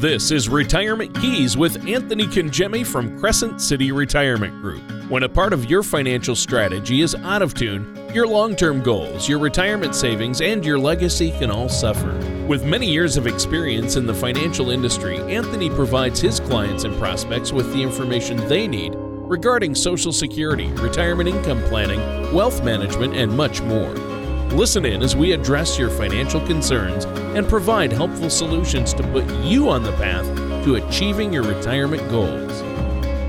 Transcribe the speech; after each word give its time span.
This 0.00 0.30
is 0.30 0.48
Retirement 0.48 1.14
Keys 1.20 1.58
with 1.58 1.86
Anthony 1.86 2.26
Congemi 2.26 2.86
from 2.86 3.20
Crescent 3.20 3.60
City 3.60 3.92
Retirement 3.92 4.62
Group. 4.62 4.80
When 5.10 5.24
a 5.24 5.28
part 5.28 5.52
of 5.52 5.68
your 5.68 5.82
financial 5.82 6.34
strategy 6.34 7.02
is 7.02 7.14
out 7.16 7.42
of 7.42 7.52
tune, 7.52 8.08
your 8.14 8.26
long 8.26 8.56
term 8.56 8.82
goals, 8.82 9.28
your 9.28 9.38
retirement 9.38 9.94
savings, 9.94 10.40
and 10.40 10.64
your 10.64 10.78
legacy 10.78 11.32
can 11.32 11.50
all 11.50 11.68
suffer. 11.68 12.14
With 12.46 12.64
many 12.64 12.90
years 12.90 13.18
of 13.18 13.26
experience 13.26 13.96
in 13.96 14.06
the 14.06 14.14
financial 14.14 14.70
industry, 14.70 15.18
Anthony 15.18 15.68
provides 15.68 16.18
his 16.18 16.40
clients 16.40 16.84
and 16.84 16.98
prospects 16.98 17.52
with 17.52 17.70
the 17.74 17.82
information 17.82 18.38
they 18.48 18.66
need 18.66 18.94
regarding 18.96 19.74
Social 19.74 20.14
Security, 20.14 20.68
retirement 20.80 21.28
income 21.28 21.62
planning, 21.64 22.00
wealth 22.32 22.64
management, 22.64 23.14
and 23.14 23.36
much 23.36 23.60
more. 23.60 24.09
Listen 24.52 24.84
in 24.84 25.00
as 25.02 25.14
we 25.14 25.30
address 25.30 25.78
your 25.78 25.90
financial 25.90 26.44
concerns 26.44 27.04
and 27.36 27.48
provide 27.48 27.92
helpful 27.92 28.28
solutions 28.28 28.92
to 28.94 29.02
put 29.04 29.24
you 29.44 29.68
on 29.68 29.84
the 29.84 29.92
path 29.92 30.26
to 30.64 30.74
achieving 30.74 31.32
your 31.32 31.44
retirement 31.44 32.02
goals. 32.10 32.60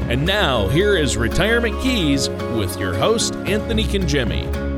And 0.10 0.26
now, 0.26 0.68
here 0.70 0.98
is 0.98 1.18
Retirement 1.18 1.80
Keys 1.84 2.28
with 2.28 2.78
your 2.80 2.96
host, 2.96 3.36
Anthony 3.36 3.84
Congemi. 3.84 4.72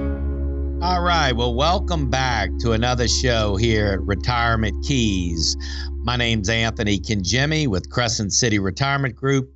All 0.84 1.02
right. 1.02 1.32
Well, 1.32 1.56
welcome 1.56 2.10
back 2.10 2.50
to 2.60 2.74
another 2.74 3.08
show 3.08 3.56
here 3.56 3.94
at 3.94 4.02
Retirement 4.02 4.86
Keys. 4.86 5.56
My 6.00 6.18
name's 6.18 6.50
Anthony 6.50 7.00
Congemi 7.00 7.68
with 7.68 7.90
Crescent 7.90 8.34
City 8.34 8.60
Retirement 8.60 9.16
Group. 9.16 9.50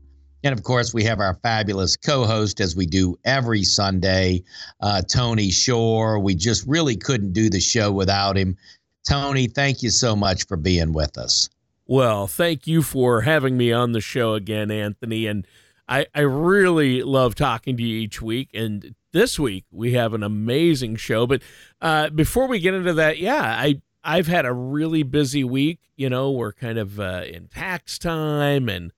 And 0.48 0.58
of 0.58 0.64
course, 0.64 0.94
we 0.94 1.04
have 1.04 1.20
our 1.20 1.34
fabulous 1.44 1.98
co 1.98 2.24
host, 2.26 2.62
as 2.62 2.74
we 2.74 2.86
do 2.86 3.20
every 3.26 3.64
Sunday, 3.64 4.44
uh, 4.80 5.02
Tony 5.02 5.52
Shore. 5.52 6.20
We 6.20 6.36
just 6.36 6.66
really 6.66 6.96
couldn't 6.96 7.34
do 7.34 7.50
the 7.50 7.60
show 7.60 7.92
without 7.92 8.38
him. 8.38 8.56
Tony, 9.06 9.48
thank 9.48 9.84
you 9.84 9.90
so 9.90 10.16
much 10.16 10.48
for 10.48 10.56
being 10.56 10.94
with 10.94 11.18
us. 11.18 11.50
Well, 11.86 12.28
thank 12.28 12.66
you 12.66 12.82
for 12.82 13.22
having 13.24 13.58
me 13.58 13.74
on 13.74 13.92
the 13.92 14.00
show 14.00 14.36
again, 14.36 14.72
Anthony. 14.72 15.28
And 15.28 15.46
I, 15.90 16.06
I 16.16 16.22
really 16.22 17.04
love 17.04 17.36
talking 17.36 17.76
to 17.76 17.84
you 17.84 18.00
each 18.00 18.22
week. 18.22 18.50
And 18.54 18.96
this 19.12 19.38
week 19.38 19.66
we 19.70 19.94
have 19.94 20.14
an 20.14 20.24
amazing 20.24 20.96
show. 20.96 21.28
But 21.28 21.42
uh, 21.82 22.10
before 22.10 22.48
we 22.48 22.60
get 22.60 22.74
into 22.74 22.94
that, 22.94 23.18
yeah, 23.18 23.42
I 23.42 23.82
I've 24.02 24.28
had 24.28 24.46
a 24.46 24.54
really 24.54 25.04
busy 25.04 25.44
week. 25.44 25.80
You 25.98 26.10
know, 26.10 26.32
we're 26.32 26.54
kind 26.54 26.78
of 26.78 27.02
uh, 27.02 27.24
in 27.28 27.48
tax 27.48 28.00
time 28.00 28.70
and 28.70 28.94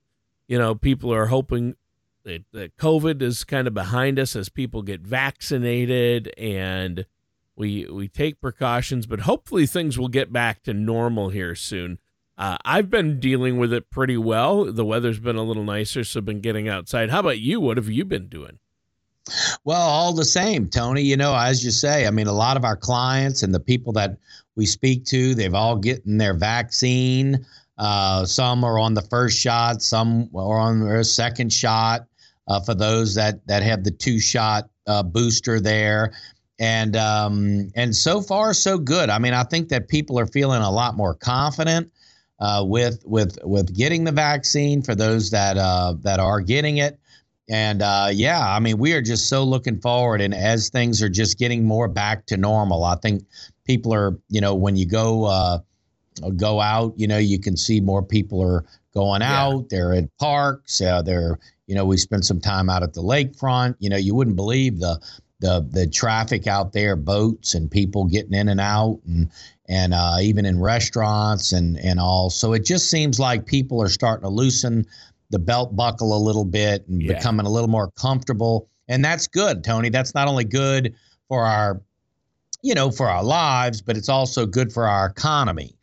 you 0.50 0.58
know, 0.58 0.74
people 0.74 1.14
are 1.14 1.26
hoping 1.26 1.76
that, 2.24 2.42
that 2.52 2.76
COVID 2.76 3.22
is 3.22 3.44
kind 3.44 3.68
of 3.68 3.72
behind 3.72 4.18
us 4.18 4.34
as 4.34 4.48
people 4.48 4.82
get 4.82 5.00
vaccinated 5.00 6.34
and 6.36 7.06
we 7.54 7.86
we 7.86 8.08
take 8.08 8.40
precautions, 8.40 9.06
but 9.06 9.20
hopefully 9.20 9.64
things 9.64 9.96
will 9.96 10.08
get 10.08 10.32
back 10.32 10.64
to 10.64 10.74
normal 10.74 11.28
here 11.28 11.54
soon. 11.54 12.00
Uh, 12.36 12.56
I've 12.64 12.90
been 12.90 13.20
dealing 13.20 13.58
with 13.58 13.72
it 13.72 13.90
pretty 13.90 14.16
well. 14.16 14.72
The 14.72 14.84
weather's 14.84 15.20
been 15.20 15.36
a 15.36 15.44
little 15.44 15.62
nicer, 15.62 16.02
so 16.02 16.18
I've 16.18 16.24
been 16.24 16.40
getting 16.40 16.68
outside. 16.68 17.10
How 17.10 17.20
about 17.20 17.38
you? 17.38 17.60
What 17.60 17.76
have 17.76 17.88
you 17.88 18.04
been 18.04 18.26
doing? 18.26 18.58
Well, 19.62 19.80
all 19.80 20.12
the 20.14 20.24
same, 20.24 20.68
Tony. 20.68 21.02
You 21.02 21.16
know, 21.16 21.36
as 21.36 21.64
you 21.64 21.70
say, 21.70 22.08
I 22.08 22.10
mean, 22.10 22.26
a 22.26 22.32
lot 22.32 22.56
of 22.56 22.64
our 22.64 22.76
clients 22.76 23.44
and 23.44 23.54
the 23.54 23.60
people 23.60 23.92
that 23.92 24.16
we 24.56 24.66
speak 24.66 25.04
to, 25.06 25.34
they've 25.36 25.54
all 25.54 25.76
gotten 25.76 26.18
their 26.18 26.34
vaccine. 26.34 27.46
Uh, 27.80 28.26
some 28.26 28.62
are 28.62 28.78
on 28.78 28.94
the 28.94 29.02
first 29.02 29.38
shot, 29.38 29.82
some 29.82 30.28
are 30.34 30.60
on 30.60 30.80
their 30.80 31.02
second 31.02 31.52
shot. 31.52 32.06
Uh, 32.48 32.58
for 32.58 32.74
those 32.74 33.14
that 33.14 33.46
that 33.46 33.62
have 33.62 33.84
the 33.84 33.92
two 33.92 34.18
shot 34.18 34.68
uh, 34.88 35.04
booster 35.04 35.60
there, 35.60 36.12
and 36.58 36.96
um, 36.96 37.70
and 37.76 37.94
so 37.94 38.20
far 38.20 38.52
so 38.52 38.76
good. 38.76 39.08
I 39.08 39.18
mean, 39.20 39.34
I 39.34 39.44
think 39.44 39.68
that 39.68 39.86
people 39.86 40.18
are 40.18 40.26
feeling 40.26 40.60
a 40.60 40.70
lot 40.70 40.96
more 40.96 41.14
confident 41.14 41.92
uh, 42.40 42.64
with 42.66 43.04
with 43.06 43.38
with 43.44 43.72
getting 43.74 44.02
the 44.02 44.10
vaccine 44.10 44.82
for 44.82 44.96
those 44.96 45.30
that 45.30 45.58
uh, 45.58 45.94
that 46.00 46.18
are 46.18 46.40
getting 46.40 46.78
it. 46.78 46.98
And 47.48 47.82
uh, 47.82 48.08
yeah, 48.12 48.40
I 48.40 48.58
mean, 48.58 48.78
we 48.78 48.94
are 48.94 49.02
just 49.02 49.28
so 49.28 49.44
looking 49.44 49.80
forward. 49.80 50.20
And 50.20 50.34
as 50.34 50.70
things 50.70 51.02
are 51.02 51.08
just 51.08 51.38
getting 51.38 51.64
more 51.64 51.86
back 51.86 52.26
to 52.26 52.36
normal, 52.36 52.84
I 52.84 52.96
think 52.96 53.24
people 53.64 53.94
are, 53.94 54.18
you 54.28 54.40
know, 54.40 54.54
when 54.54 54.76
you 54.76 54.86
go 54.86 55.62
go 56.36 56.60
out. 56.60 56.92
You 56.96 57.06
know, 57.06 57.18
you 57.18 57.38
can 57.38 57.56
see 57.56 57.80
more 57.80 58.02
people 58.02 58.42
are 58.42 58.64
going 58.94 59.20
yeah. 59.20 59.44
out. 59.44 59.68
They're 59.68 59.92
at 59.94 60.16
parks. 60.18 60.80
Uh, 60.80 61.02
they're, 61.02 61.38
you 61.66 61.74
know, 61.74 61.84
we 61.84 61.96
spent 61.96 62.24
some 62.24 62.40
time 62.40 62.68
out 62.68 62.82
at 62.82 62.94
the 62.94 63.02
lakefront. 63.02 63.76
You 63.78 63.90
know, 63.90 63.96
you 63.96 64.14
wouldn't 64.14 64.36
believe 64.36 64.80
the 64.80 65.00
the 65.40 65.66
the 65.70 65.86
traffic 65.86 66.46
out 66.46 66.72
there, 66.72 66.96
boats 66.96 67.54
and 67.54 67.70
people 67.70 68.04
getting 68.04 68.34
in 68.34 68.48
and 68.48 68.60
out, 68.60 69.00
and 69.06 69.30
and 69.68 69.94
uh, 69.94 70.16
even 70.20 70.46
in 70.46 70.60
restaurants 70.60 71.52
and 71.52 71.78
and 71.78 71.98
all. 71.98 72.30
So 72.30 72.52
it 72.52 72.64
just 72.64 72.90
seems 72.90 73.18
like 73.18 73.46
people 73.46 73.82
are 73.82 73.88
starting 73.88 74.22
to 74.22 74.28
loosen 74.28 74.86
the 75.30 75.38
belt 75.38 75.74
buckle 75.76 76.16
a 76.16 76.18
little 76.18 76.44
bit 76.44 76.86
and 76.88 77.02
yeah. 77.02 77.14
becoming 77.14 77.46
a 77.46 77.50
little 77.50 77.68
more 77.68 77.90
comfortable. 77.92 78.68
And 78.88 79.04
that's 79.04 79.28
good, 79.28 79.62
Tony. 79.62 79.88
That's 79.88 80.14
not 80.14 80.26
only 80.26 80.44
good 80.44 80.94
for 81.28 81.44
our, 81.44 81.80
you 82.62 82.74
know, 82.74 82.90
for 82.90 83.08
our 83.08 83.22
lives, 83.22 83.80
but 83.80 83.96
it's 83.96 84.08
also 84.08 84.44
good 84.44 84.72
for 84.72 84.88
our 84.88 85.06
economy 85.06 85.76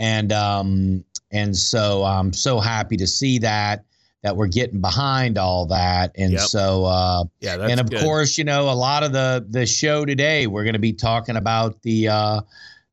and 0.00 0.32
um, 0.32 1.04
and 1.30 1.56
so 1.56 2.02
I'm 2.02 2.32
so 2.32 2.58
happy 2.58 2.96
to 2.96 3.06
see 3.06 3.38
that 3.38 3.84
that 4.22 4.36
we're 4.36 4.48
getting 4.48 4.80
behind 4.80 5.38
all 5.38 5.64
that 5.66 6.10
and 6.16 6.32
yep. 6.32 6.42
so 6.42 6.84
uh, 6.86 7.24
yeah 7.40 7.56
and 7.60 7.78
of 7.78 7.88
good. 7.88 8.02
course 8.02 8.36
you 8.36 8.44
know 8.44 8.68
a 8.68 8.74
lot 8.74 9.02
of 9.02 9.12
the 9.12 9.46
the 9.48 9.64
show 9.66 10.04
today 10.04 10.46
we're 10.46 10.64
going 10.64 10.72
to 10.74 10.80
be 10.80 10.92
talking 10.92 11.36
about 11.36 11.80
the 11.82 12.08
uh, 12.08 12.40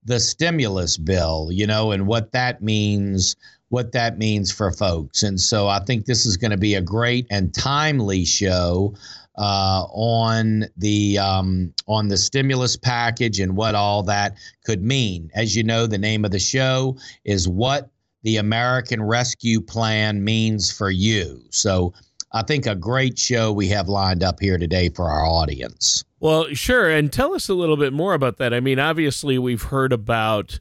the 0.05 0.19
stimulus 0.19 0.97
bill 0.97 1.49
you 1.51 1.65
know 1.65 1.91
and 1.91 2.05
what 2.05 2.31
that 2.31 2.61
means 2.61 3.35
what 3.69 3.91
that 3.91 4.17
means 4.17 4.51
for 4.51 4.71
folks 4.71 5.23
and 5.23 5.39
so 5.39 5.67
i 5.67 5.79
think 5.79 6.05
this 6.05 6.25
is 6.25 6.37
going 6.37 6.51
to 6.51 6.57
be 6.57 6.75
a 6.75 6.81
great 6.81 7.27
and 7.29 7.53
timely 7.53 8.23
show 8.23 8.93
uh, 9.37 9.85
on 9.91 10.65
the 10.77 11.17
um, 11.17 11.73
on 11.87 12.07
the 12.07 12.17
stimulus 12.17 12.75
package 12.75 13.39
and 13.39 13.55
what 13.55 13.75
all 13.75 14.03
that 14.03 14.35
could 14.63 14.83
mean. 14.83 15.29
As 15.35 15.55
you 15.55 15.63
know, 15.63 15.87
the 15.87 15.97
name 15.97 16.25
of 16.25 16.31
the 16.31 16.39
show 16.39 16.97
is 17.23 17.47
"What 17.47 17.89
the 18.23 18.37
American 18.37 19.01
Rescue 19.01 19.61
Plan 19.61 20.23
Means 20.23 20.71
for 20.71 20.89
You." 20.89 21.43
So, 21.51 21.93
I 22.31 22.43
think 22.43 22.65
a 22.65 22.75
great 22.75 23.17
show 23.17 23.51
we 23.51 23.67
have 23.69 23.87
lined 23.87 24.23
up 24.23 24.39
here 24.39 24.57
today 24.57 24.89
for 24.89 25.09
our 25.09 25.25
audience. 25.25 26.03
Well, 26.19 26.47
sure, 26.53 26.89
and 26.89 27.13
tell 27.13 27.35
us 27.35 27.47
a 27.47 27.53
little 27.53 27.77
bit 27.77 27.93
more 27.93 28.15
about 28.15 28.37
that. 28.37 28.53
I 28.53 28.59
mean, 28.59 28.79
obviously, 28.79 29.37
we've 29.37 29.63
heard 29.63 29.93
about 29.93 30.59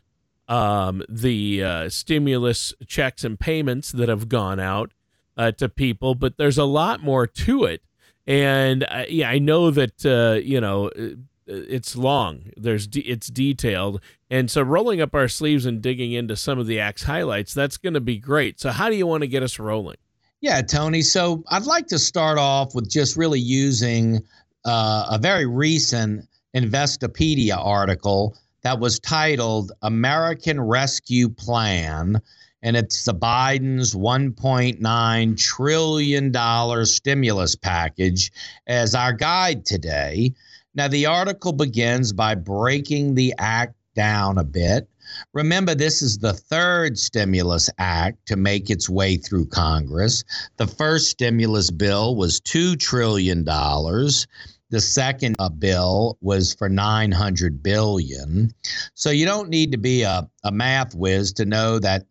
um, 0.48 1.02
the 1.08 1.62
uh, 1.62 1.88
stimulus 1.88 2.74
checks 2.86 3.24
and 3.24 3.40
payments 3.40 3.90
that 3.92 4.08
have 4.08 4.28
gone 4.28 4.60
out 4.60 4.92
uh, 5.36 5.52
to 5.52 5.68
people, 5.68 6.14
but 6.14 6.36
there's 6.36 6.58
a 6.58 6.64
lot 6.64 7.02
more 7.02 7.26
to 7.26 7.64
it. 7.64 7.82
And 8.26 8.84
uh, 8.84 9.04
yeah, 9.08 9.30
I 9.30 9.38
know 9.38 9.70
that 9.70 10.04
uh, 10.04 10.40
you 10.40 10.60
know 10.60 10.88
uh, 10.88 11.10
it's 11.46 11.96
long. 11.96 12.50
There's 12.56 12.86
de- 12.86 13.08
it's 13.08 13.28
detailed, 13.28 14.00
and 14.30 14.50
so 14.50 14.62
rolling 14.62 15.00
up 15.00 15.14
our 15.14 15.28
sleeves 15.28 15.64
and 15.64 15.80
digging 15.80 16.12
into 16.12 16.34
some 16.36 16.58
of 16.58 16.66
the 16.66 16.80
act's 16.80 17.04
highlights 17.04 17.54
that's 17.54 17.76
going 17.76 17.94
to 17.94 18.00
be 18.00 18.18
great. 18.18 18.58
So 18.58 18.70
how 18.70 18.90
do 18.90 18.96
you 18.96 19.06
want 19.06 19.22
to 19.22 19.28
get 19.28 19.42
us 19.42 19.58
rolling? 19.58 19.96
Yeah, 20.40 20.60
Tony. 20.62 21.02
So 21.02 21.44
I'd 21.48 21.66
like 21.66 21.86
to 21.88 21.98
start 21.98 22.38
off 22.38 22.74
with 22.74 22.90
just 22.90 23.16
really 23.16 23.40
using 23.40 24.20
uh, 24.64 25.06
a 25.10 25.18
very 25.18 25.46
recent 25.46 26.28
Investopedia 26.54 27.56
article 27.56 28.36
that 28.62 28.80
was 28.80 28.98
titled 28.98 29.70
"American 29.82 30.60
Rescue 30.60 31.28
Plan." 31.28 32.20
And 32.66 32.76
it's 32.76 33.04
the 33.04 33.14
Biden's 33.14 33.94
$1.9 33.94 35.38
trillion 35.38 36.84
stimulus 36.84 37.54
package 37.54 38.32
as 38.66 38.92
our 38.92 39.12
guide 39.12 39.64
today. 39.64 40.34
Now, 40.74 40.88
the 40.88 41.06
article 41.06 41.52
begins 41.52 42.12
by 42.12 42.34
breaking 42.34 43.14
the 43.14 43.32
act 43.38 43.76
down 43.94 44.38
a 44.38 44.42
bit. 44.42 44.88
Remember, 45.32 45.76
this 45.76 46.02
is 46.02 46.18
the 46.18 46.32
third 46.32 46.98
stimulus 46.98 47.70
act 47.78 48.26
to 48.26 48.34
make 48.34 48.68
its 48.68 48.90
way 48.90 49.16
through 49.16 49.46
Congress. 49.46 50.24
The 50.56 50.66
first 50.66 51.08
stimulus 51.08 51.70
bill 51.70 52.16
was 52.16 52.40
$2 52.40 52.80
trillion. 52.80 53.44
The 53.44 54.80
second 54.80 55.36
uh, 55.38 55.50
bill 55.50 56.18
was 56.20 56.52
for 56.52 56.68
900 56.68 57.62
billion. 57.62 58.52
So 58.94 59.10
you 59.10 59.24
don't 59.24 59.50
need 59.50 59.70
to 59.70 59.78
be 59.78 60.02
a, 60.02 60.28
a 60.42 60.50
math 60.50 60.96
whiz 60.96 61.32
to 61.34 61.44
know 61.44 61.78
that 61.78 62.04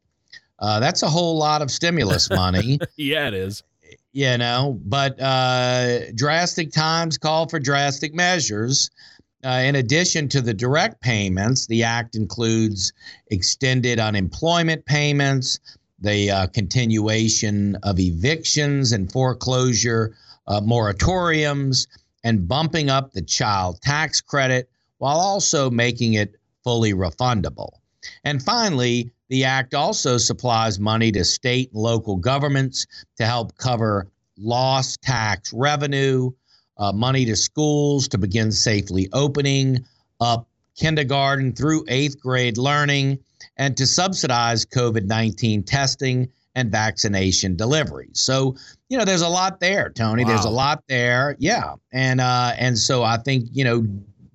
uh, 0.59 0.79
that's 0.79 1.03
a 1.03 1.09
whole 1.09 1.37
lot 1.37 1.61
of 1.61 1.69
stimulus 1.69 2.29
money. 2.29 2.79
yeah, 2.97 3.27
it 3.27 3.33
is. 3.33 3.63
You 4.13 4.37
know, 4.37 4.79
but 4.85 5.19
uh, 5.19 6.11
drastic 6.13 6.71
times 6.71 7.17
call 7.17 7.49
for 7.49 7.59
drastic 7.59 8.13
measures. 8.13 8.89
Uh, 9.43 9.61
in 9.63 9.75
addition 9.75 10.27
to 10.29 10.41
the 10.41 10.53
direct 10.53 11.01
payments, 11.01 11.67
the 11.67 11.83
act 11.83 12.15
includes 12.15 12.93
extended 13.27 13.99
unemployment 13.99 14.85
payments, 14.85 15.59
the 15.99 16.31
uh, 16.31 16.47
continuation 16.47 17.75
of 17.83 17.99
evictions 17.99 18.91
and 18.91 19.11
foreclosure 19.11 20.15
uh, 20.47 20.61
moratoriums, 20.61 21.87
and 22.23 22.47
bumping 22.47 22.89
up 22.89 23.11
the 23.11 23.21
child 23.21 23.79
tax 23.81 24.21
credit 24.21 24.69
while 24.97 25.17
also 25.17 25.69
making 25.69 26.13
it 26.13 26.35
fully 26.63 26.93
refundable. 26.93 27.69
And 28.23 28.41
finally, 28.41 29.11
the 29.29 29.43
act 29.43 29.73
also 29.73 30.17
supplies 30.17 30.79
money 30.79 31.11
to 31.11 31.23
state 31.23 31.71
and 31.73 31.81
local 31.81 32.15
governments 32.15 32.85
to 33.17 33.25
help 33.25 33.57
cover 33.57 34.07
lost 34.37 35.01
tax 35.01 35.53
revenue, 35.53 36.31
uh, 36.77 36.91
money 36.91 37.25
to 37.25 37.35
schools 37.35 38.07
to 38.09 38.17
begin 38.17 38.51
safely 38.51 39.07
opening 39.13 39.85
up 40.19 40.47
kindergarten 40.75 41.53
through 41.53 41.85
eighth 41.87 42.19
grade 42.19 42.57
learning, 42.57 43.17
and 43.57 43.77
to 43.77 43.87
subsidize 43.87 44.65
COVID 44.65 45.05
19 45.05 45.63
testing 45.63 46.29
and 46.55 46.71
vaccination 46.71 47.55
deliveries. 47.55 48.19
So, 48.19 48.55
you 48.89 48.97
know, 48.97 49.05
there's 49.05 49.21
a 49.21 49.29
lot 49.29 49.59
there, 49.59 49.89
Tony. 49.89 50.23
Wow. 50.23 50.29
There's 50.29 50.45
a 50.45 50.49
lot 50.49 50.83
there. 50.87 51.35
Yeah. 51.39 51.75
And 51.91 52.21
uh 52.21 52.53
and 52.57 52.77
so 52.77 53.03
I 53.03 53.17
think, 53.17 53.47
you 53.51 53.63
know, 53.63 53.85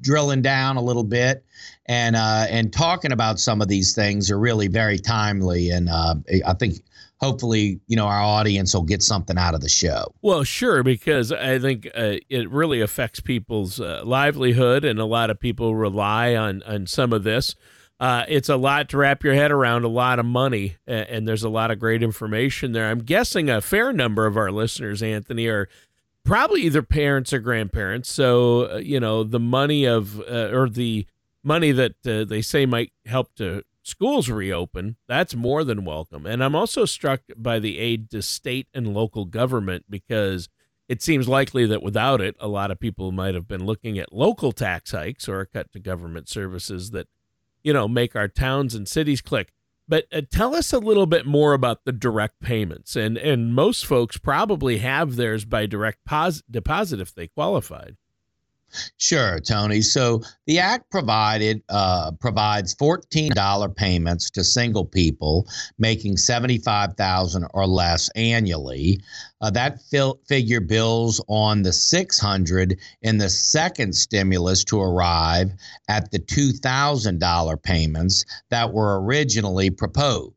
drilling 0.00 0.42
down 0.42 0.76
a 0.76 0.82
little 0.82 1.04
bit 1.04 1.44
and 1.90 2.14
uh 2.14 2.46
and 2.48 2.72
talking 2.72 3.12
about 3.12 3.40
some 3.40 3.60
of 3.60 3.68
these 3.68 3.94
things 3.94 4.30
are 4.30 4.38
really 4.38 4.68
very 4.68 4.98
timely 4.98 5.70
and 5.70 5.88
uh 5.88 6.14
I 6.46 6.54
think 6.54 6.82
hopefully, 7.20 7.80
you 7.86 7.96
know, 7.96 8.06
our 8.06 8.22
audience 8.22 8.72
will 8.74 8.82
get 8.82 9.02
something 9.02 9.36
out 9.36 9.54
of 9.54 9.60
the 9.60 9.68
show. 9.68 10.12
Well, 10.22 10.42
sure, 10.42 10.82
because 10.82 11.32
I 11.32 11.58
think 11.58 11.86
uh, 11.94 12.16
it 12.28 12.50
really 12.50 12.80
affects 12.80 13.20
people's 13.20 13.78
uh, 13.78 14.02
livelihood, 14.04 14.84
and 14.86 14.98
a 14.98 15.04
lot 15.04 15.28
of 15.28 15.38
people 15.38 15.74
rely 15.74 16.34
on 16.34 16.62
on 16.62 16.86
some 16.86 17.12
of 17.12 17.24
this. 17.24 17.54
Uh, 17.98 18.24
it's 18.28 18.48
a 18.48 18.56
lot 18.56 18.88
to 18.88 18.96
wrap 18.96 19.22
your 19.22 19.34
head 19.34 19.50
around, 19.50 19.84
a 19.84 19.88
lot 19.88 20.18
of 20.18 20.24
money, 20.24 20.76
and, 20.86 21.06
and 21.08 21.28
there's 21.28 21.42
a 21.42 21.50
lot 21.50 21.70
of 21.70 21.78
great 21.78 22.02
information 22.02 22.72
there. 22.72 22.90
I'm 22.90 23.00
guessing 23.00 23.50
a 23.50 23.60
fair 23.60 23.92
number 23.92 24.24
of 24.24 24.38
our 24.38 24.50
listeners, 24.50 25.02
Anthony, 25.02 25.46
are 25.48 25.68
probably 26.24 26.62
either 26.62 26.80
parents 26.80 27.34
or 27.34 27.40
grandparents. 27.40 28.10
So, 28.10 28.72
uh, 28.72 28.76
you 28.78 29.00
know, 29.00 29.22
the 29.22 29.40
money 29.40 29.84
of, 29.84 30.18
or 30.20 30.70
the 30.70 31.06
money 31.42 31.72
that 31.72 31.94
uh, 32.06 32.24
they 32.24 32.42
say 32.42 32.66
might 32.66 32.92
help 33.06 33.34
to 33.36 33.62
schools 33.82 34.28
reopen, 34.28 34.96
that's 35.08 35.34
more 35.34 35.64
than 35.64 35.84
welcome. 35.84 36.26
And 36.26 36.44
I'm 36.44 36.54
also 36.54 36.84
struck 36.84 37.22
by 37.36 37.58
the 37.58 37.78
aid 37.78 38.10
to 38.10 38.22
state 38.22 38.68
and 38.74 38.94
local 38.94 39.24
government 39.24 39.86
because 39.88 40.48
it 40.88 41.02
seems 41.02 41.28
likely 41.28 41.66
that 41.66 41.82
without 41.82 42.20
it, 42.20 42.36
a 42.40 42.48
lot 42.48 42.70
of 42.70 42.80
people 42.80 43.12
might 43.12 43.34
have 43.34 43.48
been 43.48 43.64
looking 43.64 43.98
at 43.98 44.12
local 44.12 44.52
tax 44.52 44.90
hikes 44.90 45.28
or 45.28 45.40
a 45.40 45.46
cut 45.46 45.72
to 45.72 45.78
government 45.78 46.28
services 46.28 46.90
that 46.90 47.06
you 47.62 47.72
know, 47.72 47.88
make 47.88 48.16
our 48.16 48.28
towns 48.28 48.74
and 48.74 48.88
cities 48.88 49.20
click. 49.20 49.52
But 49.88 50.06
uh, 50.12 50.22
tell 50.30 50.54
us 50.54 50.72
a 50.72 50.78
little 50.78 51.06
bit 51.06 51.26
more 51.26 51.52
about 51.52 51.84
the 51.84 51.92
direct 51.92 52.40
payments. 52.40 52.94
And 52.94 53.18
and 53.18 53.54
most 53.54 53.84
folks 53.84 54.18
probably 54.18 54.78
have 54.78 55.16
theirs 55.16 55.44
by 55.44 55.66
direct 55.66 56.04
pos- 56.04 56.42
deposit 56.50 57.00
if 57.00 57.14
they 57.14 57.26
qualified. 57.26 57.96
Sure, 58.98 59.40
Tony. 59.40 59.82
So 59.82 60.22
the 60.46 60.58
act 60.58 60.90
provided 60.90 61.62
uh, 61.68 62.12
provides 62.20 62.74
fourteen 62.74 63.32
dollar 63.32 63.68
payments 63.68 64.30
to 64.30 64.44
single 64.44 64.84
people 64.84 65.46
making 65.78 66.16
seventy 66.16 66.58
five 66.58 66.96
thousand 66.96 67.46
or 67.54 67.66
less 67.66 68.08
annually. 68.10 69.00
Uh, 69.40 69.50
that 69.50 69.80
fil- 69.90 70.20
figure 70.28 70.60
bills 70.60 71.22
on 71.28 71.62
the 71.62 71.72
six 71.72 72.18
hundred 72.18 72.78
in 73.02 73.18
the 73.18 73.28
second 73.30 73.94
stimulus 73.94 74.64
to 74.64 74.80
arrive 74.80 75.52
at 75.88 76.10
the 76.10 76.18
two 76.18 76.52
thousand 76.52 77.18
dollar 77.18 77.56
payments 77.56 78.24
that 78.50 78.72
were 78.72 79.02
originally 79.02 79.70
proposed. 79.70 80.34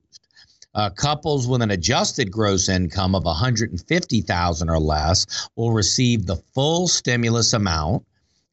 Uh, 0.75 0.89
couples 0.89 1.47
with 1.47 1.61
an 1.61 1.69
adjusted 1.69 2.31
gross 2.31 2.67
income 2.67 3.13
of 3.13 3.25
150,000 3.25 4.69
or 4.69 4.79
less 4.79 5.47
will 5.55 5.71
receive 5.71 6.25
the 6.25 6.37
full 6.55 6.87
stimulus 6.87 7.53
amount 7.53 8.03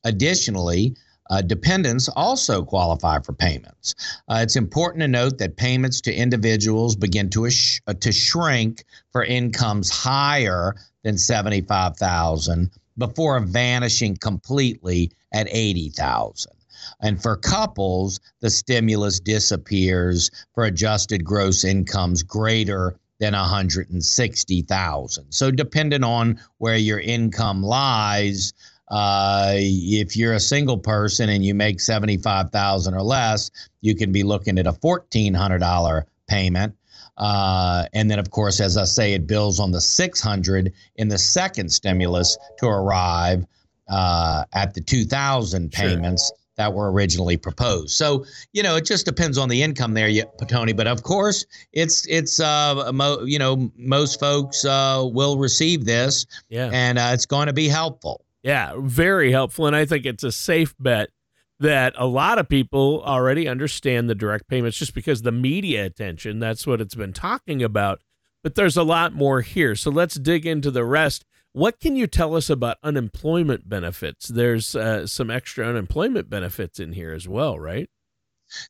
Additionally, 0.04 0.94
uh, 1.30 1.40
dependents 1.42 2.08
also 2.16 2.64
qualify 2.64 3.20
for 3.20 3.32
payments. 3.32 3.94
Uh, 4.28 4.40
it's 4.42 4.56
important 4.56 5.00
to 5.00 5.08
note 5.08 5.38
that 5.38 5.56
payments 5.56 6.00
to 6.00 6.12
individuals 6.12 6.96
begin 6.96 7.30
to, 7.30 7.48
sh- 7.50 7.80
uh, 7.86 7.94
to 7.94 8.10
shrink 8.10 8.84
for 9.12 9.24
incomes 9.24 9.90
higher 9.90 10.74
than 11.04 11.16
75,000 11.16 12.70
before 12.98 13.40
vanishing 13.40 14.16
completely 14.16 15.12
at 15.32 15.46
80,000. 15.48 16.52
And 17.00 17.22
for 17.22 17.36
couples, 17.36 18.18
the 18.40 18.50
stimulus 18.50 19.20
disappears 19.20 20.30
for 20.54 20.64
adjusted 20.64 21.24
gross 21.24 21.64
incomes 21.64 22.22
greater 22.22 22.96
than 23.20 23.34
160,000. 23.34 25.24
So 25.30 25.50
depending 25.50 26.02
on 26.02 26.40
where 26.58 26.76
your 26.76 26.98
income 27.00 27.62
lies, 27.62 28.52
uh, 28.90 29.52
if 29.54 30.16
you're 30.16 30.34
a 30.34 30.40
single 30.40 30.78
person 30.78 31.28
and 31.28 31.44
you 31.44 31.54
make 31.54 31.80
seventy-five 31.80 32.50
thousand 32.50 32.94
or 32.94 33.02
less, 33.02 33.50
you 33.80 33.94
can 33.94 34.12
be 34.12 34.22
looking 34.22 34.58
at 34.58 34.66
a 34.66 34.72
fourteen 34.72 35.34
hundred 35.34 35.58
dollar 35.58 36.06
payment. 36.26 36.74
Uh, 37.20 37.84
and 37.92 38.10
then, 38.10 38.18
of 38.18 38.30
course, 38.30 38.60
as 38.60 38.78
I 38.78 38.84
say, 38.84 39.12
it 39.12 39.26
bills 39.26 39.60
on 39.60 39.72
the 39.72 39.80
600 39.80 40.72
in 40.96 41.08
the 41.08 41.18
second 41.18 41.70
stimulus 41.70 42.38
to 42.58 42.66
arrive 42.66 43.44
uh, 43.90 44.44
at 44.54 44.72
the 44.72 44.80
2,000 44.80 45.70
payments 45.70 46.28
sure. 46.28 46.36
that 46.56 46.72
were 46.72 46.90
originally 46.90 47.36
proposed. 47.36 47.90
So, 47.90 48.24
you 48.54 48.62
know, 48.62 48.76
it 48.76 48.86
just 48.86 49.04
depends 49.04 49.36
on 49.36 49.50
the 49.50 49.62
income 49.62 49.92
there, 49.92 50.10
Tony. 50.48 50.72
But 50.72 50.86
of 50.86 51.02
course, 51.02 51.44
it's 51.74 52.06
it's 52.06 52.40
uh, 52.40 52.90
mo- 52.94 53.24
you 53.24 53.38
know 53.38 53.70
most 53.76 54.18
folks 54.18 54.64
uh, 54.64 55.06
will 55.12 55.36
receive 55.36 55.84
this, 55.84 56.24
yeah. 56.48 56.70
and 56.72 56.98
uh, 56.98 57.10
it's 57.12 57.26
going 57.26 57.48
to 57.48 57.52
be 57.52 57.68
helpful. 57.68 58.24
Yeah, 58.42 58.74
very 58.78 59.32
helpful. 59.32 59.66
And 59.66 59.76
I 59.76 59.84
think 59.84 60.06
it's 60.06 60.24
a 60.24 60.32
safe 60.32 60.74
bet 60.78 61.10
that 61.58 61.92
a 61.96 62.06
lot 62.06 62.38
of 62.38 62.48
people 62.48 63.02
already 63.04 63.46
understand 63.46 64.08
the 64.08 64.14
direct 64.14 64.48
payments 64.48 64.78
just 64.78 64.94
because 64.94 65.22
the 65.22 65.32
media 65.32 65.84
attention, 65.84 66.38
that's 66.38 66.66
what 66.66 66.80
it's 66.80 66.94
been 66.94 67.12
talking 67.12 67.62
about. 67.62 68.00
But 68.42 68.54
there's 68.54 68.78
a 68.78 68.82
lot 68.82 69.12
more 69.12 69.42
here. 69.42 69.74
So 69.74 69.90
let's 69.90 70.14
dig 70.14 70.46
into 70.46 70.70
the 70.70 70.84
rest. 70.84 71.26
What 71.52 71.78
can 71.78 71.96
you 71.96 72.06
tell 72.06 72.34
us 72.34 72.48
about 72.48 72.78
unemployment 72.82 73.68
benefits? 73.68 74.28
There's 74.28 74.74
uh, 74.74 75.06
some 75.06 75.30
extra 75.30 75.66
unemployment 75.66 76.30
benefits 76.30 76.80
in 76.80 76.92
here 76.92 77.12
as 77.12 77.28
well, 77.28 77.58
right? 77.58 77.90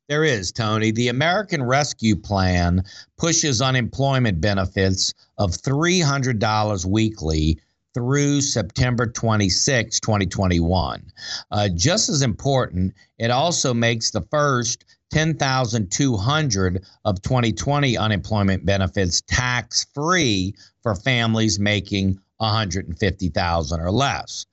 There 0.09 0.23
is, 0.23 0.51
Tony. 0.51 0.91
The 0.91 1.07
American 1.07 1.63
Rescue 1.63 2.15
Plan 2.15 2.83
pushes 3.17 3.61
unemployment 3.61 4.41
benefits 4.41 5.13
of 5.37 5.51
$300 5.51 6.85
weekly 6.85 7.59
through 7.93 8.41
September 8.41 9.05
26, 9.05 9.99
2021. 9.99 11.11
Uh, 11.51 11.69
just 11.75 12.09
as 12.09 12.21
important, 12.21 12.93
it 13.17 13.31
also 13.31 13.73
makes 13.73 14.11
the 14.11 14.21
first 14.21 14.85
10,200 15.11 16.85
of 17.03 17.21
2020 17.21 17.97
unemployment 17.97 18.65
benefits 18.65 19.21
tax 19.21 19.85
free 19.93 20.55
for 20.81 20.95
families 20.95 21.59
making 21.59 22.17
150,000 22.37 23.79
or 23.79 23.91
less. 23.91 24.45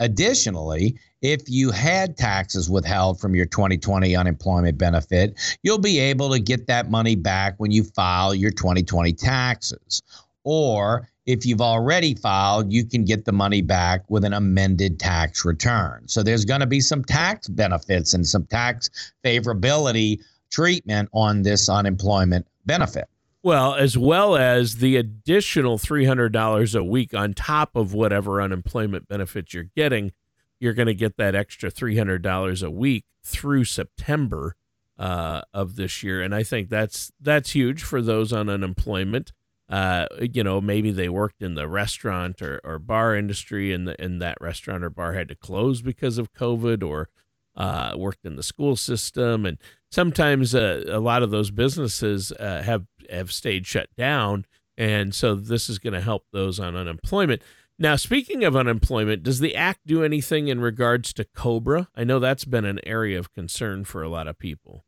Additionally, 0.00 0.96
if 1.22 1.42
you 1.48 1.70
had 1.70 2.16
taxes 2.16 2.70
withheld 2.70 3.20
from 3.20 3.34
your 3.34 3.46
2020 3.46 4.14
unemployment 4.14 4.78
benefit, 4.78 5.34
you'll 5.62 5.78
be 5.78 5.98
able 5.98 6.30
to 6.30 6.38
get 6.38 6.66
that 6.68 6.90
money 6.90 7.16
back 7.16 7.54
when 7.58 7.72
you 7.72 7.82
file 7.82 8.34
your 8.34 8.52
2020 8.52 9.12
taxes. 9.12 10.02
Or 10.44 11.08
if 11.28 11.44
you've 11.44 11.60
already 11.60 12.14
filed, 12.14 12.72
you 12.72 12.86
can 12.86 13.04
get 13.04 13.26
the 13.26 13.32
money 13.32 13.60
back 13.60 14.02
with 14.08 14.24
an 14.24 14.32
amended 14.32 14.98
tax 14.98 15.44
return. 15.44 16.02
So 16.06 16.22
there's 16.22 16.46
going 16.46 16.60
to 16.60 16.66
be 16.66 16.80
some 16.80 17.04
tax 17.04 17.48
benefits 17.48 18.14
and 18.14 18.26
some 18.26 18.46
tax 18.46 19.12
favorability 19.22 20.22
treatment 20.50 21.10
on 21.12 21.42
this 21.42 21.68
unemployment 21.68 22.46
benefit. 22.64 23.10
Well, 23.42 23.74
as 23.74 23.98
well 23.98 24.36
as 24.36 24.76
the 24.76 24.96
additional 24.96 25.76
$300 25.76 26.74
a 26.74 26.82
week 26.82 27.12
on 27.12 27.34
top 27.34 27.76
of 27.76 27.92
whatever 27.92 28.40
unemployment 28.40 29.06
benefits 29.06 29.52
you're 29.52 29.68
getting, 29.76 30.12
you're 30.58 30.72
going 30.72 30.86
to 30.86 30.94
get 30.94 31.18
that 31.18 31.34
extra 31.34 31.70
$300 31.70 32.62
a 32.66 32.70
week 32.70 33.04
through 33.22 33.64
September 33.64 34.56
uh, 34.98 35.42
of 35.52 35.76
this 35.76 36.02
year, 36.02 36.22
and 36.22 36.34
I 36.34 36.42
think 36.42 36.70
that's 36.70 37.12
that's 37.20 37.50
huge 37.50 37.84
for 37.84 38.02
those 38.02 38.32
on 38.32 38.48
unemployment 38.48 39.30
uh, 39.68 40.06
you 40.20 40.42
know, 40.42 40.60
maybe 40.60 40.90
they 40.90 41.08
worked 41.08 41.42
in 41.42 41.54
the 41.54 41.68
restaurant 41.68 42.40
or, 42.40 42.60
or 42.64 42.78
bar 42.78 43.14
industry 43.14 43.72
and, 43.72 43.86
the, 43.86 44.00
and 44.02 44.20
that 44.22 44.38
restaurant 44.40 44.82
or 44.82 44.90
bar 44.90 45.12
had 45.12 45.28
to 45.28 45.34
close 45.34 45.82
because 45.82 46.16
of 46.16 46.32
COVID 46.32 46.82
or 46.82 47.08
uh, 47.54 47.94
worked 47.96 48.24
in 48.24 48.36
the 48.36 48.42
school 48.42 48.76
system. 48.76 49.44
And 49.44 49.58
sometimes 49.90 50.54
uh, 50.54 50.84
a 50.88 51.00
lot 51.00 51.22
of 51.22 51.30
those 51.30 51.50
businesses 51.50 52.32
uh, 52.32 52.62
have, 52.62 52.86
have 53.10 53.30
stayed 53.30 53.66
shut 53.66 53.88
down. 53.96 54.46
And 54.78 55.14
so 55.14 55.34
this 55.34 55.68
is 55.68 55.78
going 55.78 55.92
to 55.92 56.00
help 56.00 56.24
those 56.32 56.58
on 56.58 56.74
unemployment. 56.76 57.42
Now, 57.78 57.96
speaking 57.96 58.44
of 58.44 58.56
unemployment, 58.56 59.22
does 59.22 59.38
the 59.38 59.54
act 59.54 59.80
do 59.86 60.02
anything 60.02 60.48
in 60.48 60.60
regards 60.60 61.12
to 61.12 61.24
COBRA? 61.24 61.88
I 61.94 62.04
know 62.04 62.18
that's 62.18 62.44
been 62.44 62.64
an 62.64 62.80
area 62.84 63.18
of 63.18 63.32
concern 63.32 63.84
for 63.84 64.02
a 64.02 64.08
lot 64.08 64.26
of 64.26 64.38
people. 64.38 64.84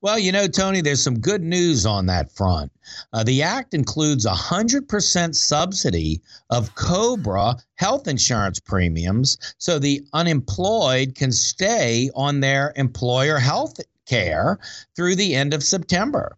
Well, 0.00 0.18
you 0.18 0.32
know, 0.32 0.46
Tony, 0.46 0.80
there's 0.80 1.02
some 1.02 1.18
good 1.18 1.42
news 1.42 1.86
on 1.86 2.06
that 2.06 2.32
front. 2.32 2.72
Uh, 3.12 3.22
the 3.22 3.42
act 3.42 3.74
includes 3.74 4.24
a 4.26 4.30
100% 4.30 5.34
subsidy 5.34 6.20
of 6.50 6.74
COBRA 6.74 7.56
health 7.74 8.08
insurance 8.08 8.60
premiums 8.60 9.38
so 9.58 9.78
the 9.78 10.02
unemployed 10.12 11.14
can 11.14 11.32
stay 11.32 12.10
on 12.14 12.40
their 12.40 12.72
employer 12.76 13.38
health 13.38 13.80
care 14.06 14.58
through 14.96 15.16
the 15.16 15.34
end 15.34 15.52
of 15.52 15.62
September. 15.62 16.36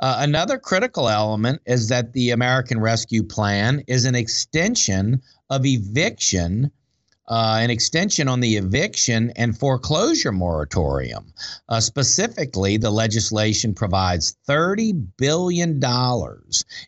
Uh, 0.00 0.16
another 0.20 0.58
critical 0.58 1.08
element 1.08 1.60
is 1.66 1.88
that 1.88 2.14
the 2.14 2.30
American 2.30 2.80
Rescue 2.80 3.22
Plan 3.22 3.82
is 3.86 4.06
an 4.06 4.14
extension 4.14 5.20
of 5.50 5.66
eviction 5.66 6.70
uh, 7.30 7.58
an 7.60 7.70
extension 7.70 8.26
on 8.28 8.40
the 8.40 8.56
eviction 8.56 9.32
and 9.36 9.56
foreclosure 9.56 10.32
moratorium. 10.32 11.32
Uh, 11.68 11.80
specifically, 11.80 12.76
the 12.76 12.90
legislation 12.90 13.72
provides 13.72 14.36
$30 14.48 15.06
billion 15.16 15.80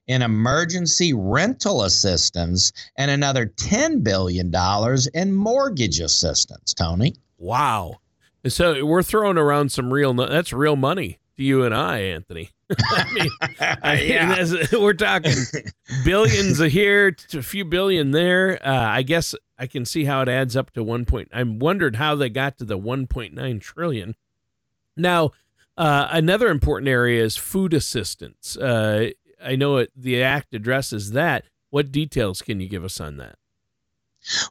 in 0.09 0.23
emergency 0.23 1.13
rental 1.13 1.85
assistance 1.85 2.73
and 2.97 3.11
another 3.11 3.47
$10 3.47 4.03
billion 4.03 4.53
in 5.15 5.33
mortgage 5.33 6.01
assistance, 6.01 6.75
Tony. 6.75 7.15
Wow. 7.39 8.01
So 8.49 8.85
we're 8.85 9.05
throwing 9.05 9.39
around 9.39 9.71
some 9.71 9.93
real, 9.93 10.13
that's 10.13 10.53
real 10.53 10.75
money 10.75 11.21
to 11.37 11.45
you 11.45 11.65
and 11.65 11.73
I, 11.73 12.01
Anthony. 12.01 12.51
I 12.81 13.13
mean, 13.13 13.31
yeah. 14.09 14.65
we're 14.73 14.95
talking 14.95 15.35
billions 16.05 16.61
a 16.61 16.69
here, 16.69 17.13
to 17.13 17.39
a 17.39 17.43
few 17.43 17.65
billion 17.65 18.11
there. 18.11 18.59
Uh, 18.67 18.89
I 18.89 19.03
guess 19.03 19.35
I 19.63 19.69
can 19.69 19.85
see 19.85 20.07
how 20.07 20.23
it 20.23 20.29
adds 20.29 20.57
up 20.57 20.73
to 20.73 20.83
one 20.83 21.05
point. 21.05 21.29
I 21.33 21.45
wondered 21.45 21.95
how 21.95 22.17
they 22.17 22.29
got 22.29 22.59
to 22.59 22.65
the 22.65 22.77
1.9 22.77 23.61
trillion. 23.61 24.17
Now, 24.97 25.31
uh, 25.77 26.09
another 26.11 26.49
important 26.49 26.89
area 26.89 27.23
is 27.23 27.37
food 27.37 27.73
assistance. 27.73 28.57
Uh, 28.57 29.11
I 29.41 29.55
know 29.55 29.77
it, 29.77 29.93
the 29.95 30.21
act 30.21 30.53
addresses 30.53 31.13
that. 31.13 31.45
What 31.71 31.93
details 31.93 32.43
can 32.43 32.59
you 32.59 32.69
give 32.69 32.83
us 32.83 33.01
on 33.01 33.19
that? 33.19 33.37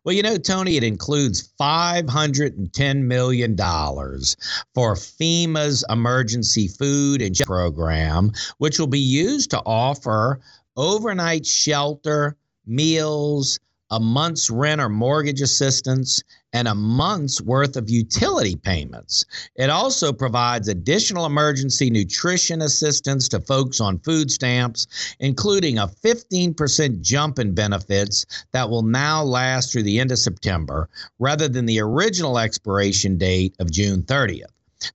Well, 0.06 0.16
you 0.16 0.24
know, 0.24 0.38
Tony, 0.38 0.78
it 0.78 0.84
includes 0.86 1.52
$510 1.60 3.02
million 3.04 3.58
for 3.58 4.96
FEMA's 4.96 5.84
emergency 5.90 6.70
food 6.70 7.22
and 7.22 7.36
program, 7.40 8.32
which 8.60 8.80
will 8.80 8.88
be 8.88 8.98
used 8.98 9.50
to 9.50 9.62
offer 9.66 10.40
overnight 10.78 11.46
shelter, 11.46 12.38
meals, 12.66 13.60
a 13.92 14.00
month's 14.00 14.50
rent 14.50 14.82
or 14.82 14.90
mortgage 14.90 15.42
assistance, 15.42 16.24
and 16.54 16.68
a 16.68 16.76
month's 16.76 17.42
worth 17.42 17.78
of 17.78 17.90
utility 17.90 18.56
payments. 18.56 19.26
It 19.56 19.70
also 19.70 20.12
provides 20.12 20.68
additional 20.68 21.26
emergency 21.26 21.90
nutrition 21.90 22.62
assistance 22.62 23.30
to 23.30 23.40
folks 23.40 23.80
on 23.80 24.00
food 24.00 24.32
stamps, 24.32 25.16
including 25.20 25.78
a 25.78 25.88
15% 25.88 27.02
jump 27.02 27.40
in 27.40 27.54
benefits 27.54 28.26
that 28.52 28.70
will 28.70 28.84
now 28.84 29.24
last 29.24 29.72
through 29.72 29.84
the 29.84 30.00
end 30.00 30.12
of 30.12 30.20
September 30.20 30.90
rather 31.20 31.48
than 31.48 31.66
the 31.66 31.80
original 31.80 32.40
expiration 32.40 33.18
date 33.18 33.56
of 33.60 33.72
June 33.72 34.04
30th. 34.04 34.46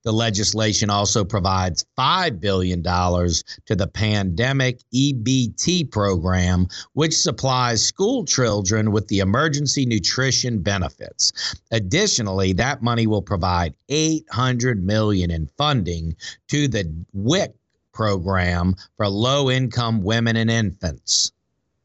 The 0.03 0.13
legislation 0.13 0.91
also 0.91 1.25
provides 1.25 1.87
$5 1.99 2.41
billion 2.41 2.83
to 2.83 3.77
the 3.77 3.87
pandemic 3.87 4.81
EBT 4.95 5.91
program, 5.91 6.67
which 6.95 7.17
supplies 7.17 7.85
school 7.85 8.25
children 8.25 8.93
with 8.93 9.09
the 9.09 9.21
emergency 9.21 9.87
nutrition 9.87 10.61
benefits. 10.61 11.57
Additionally, 11.71 12.53
that 12.55 12.83
money 12.83 13.07
will 13.07 13.23
provide 13.23 13.75
800 13.89 14.85
million 14.85 15.31
in 15.31 15.49
funding 15.59 16.17
to 16.49 16.69
the 16.69 16.93
WIC 17.13 17.55
program 17.93 18.75
for 18.97 19.09
low 19.09 19.51
income 19.51 20.03
women 20.03 20.37
and 20.37 20.51
infants. 20.51 21.33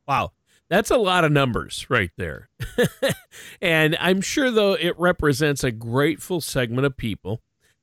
Wow. 0.08 0.32
That's 0.70 0.90
a 0.90 0.98
lot 0.98 1.26
of 1.26 1.34
numbers 1.34 1.86
right 1.90 2.12
there. 2.16 2.48
and 3.62 3.98
I'm 4.00 4.22
sure, 4.22 4.50
though, 4.50 4.72
it 4.72 4.98
represents 4.98 5.66
a 5.66 5.72
grateful 5.72 6.40
segment 6.40 6.86
of 6.86 6.96
people 6.96 7.42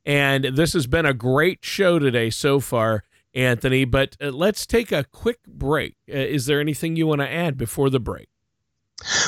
and 0.09 0.45
this 0.45 0.73
has 0.73 0.87
been 0.87 1.05
a 1.05 1.13
great 1.13 1.59
show 1.63 1.99
today 1.99 2.31
so 2.31 2.61
far, 2.61 3.05
Anthony. 3.35 3.85
But 3.85 4.17
uh, 4.21 4.31
let's 4.31 4.67
take 4.67 4.91
a 4.91 5.05
quick 5.05 5.41
break. 5.47 5.97
Uh, 6.09 6.17
is 6.17 6.47
there 6.47 6.61
anything 6.61 6.97
you 6.97 7.07
want 7.07 7.21
to 7.21 7.31
add 7.31 7.59
before 7.59 7.91
the 7.91 8.01
break? 8.01 8.31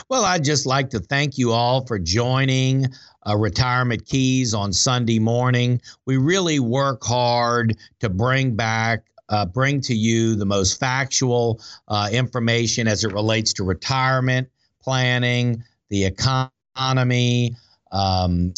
Well, 0.09 0.25
I'd 0.25 0.43
just 0.43 0.65
like 0.65 0.89
to 0.91 0.99
thank 0.99 1.37
you 1.37 1.53
all 1.53 1.87
for 1.87 1.99
joining 1.99 2.87
uh, 3.29 3.37
Retirement 3.37 4.07
Keys 4.07 4.55
on 4.55 4.73
Sunday 4.73 5.19
morning. 5.19 5.83
We 6.07 6.17
really 6.17 6.59
work 6.59 7.05
hard 7.05 7.77
to 8.01 8.09
bring 8.09 8.57
back 8.57 9.05
uh, 9.29 9.47
bring 9.47 9.81
to 9.81 9.95
you 9.95 10.35
the 10.35 10.45
most 10.45 10.81
factual 10.81 11.61
uh, 11.87 12.09
information 12.13 12.89
as 12.89 13.05
it 13.05 13.13
relates 13.13 13.53
to 13.53 13.63
retirement 13.63 14.49
planning, 14.83 15.63
the 15.89 16.05
economy, 16.05 17.55
um, 17.93 18.55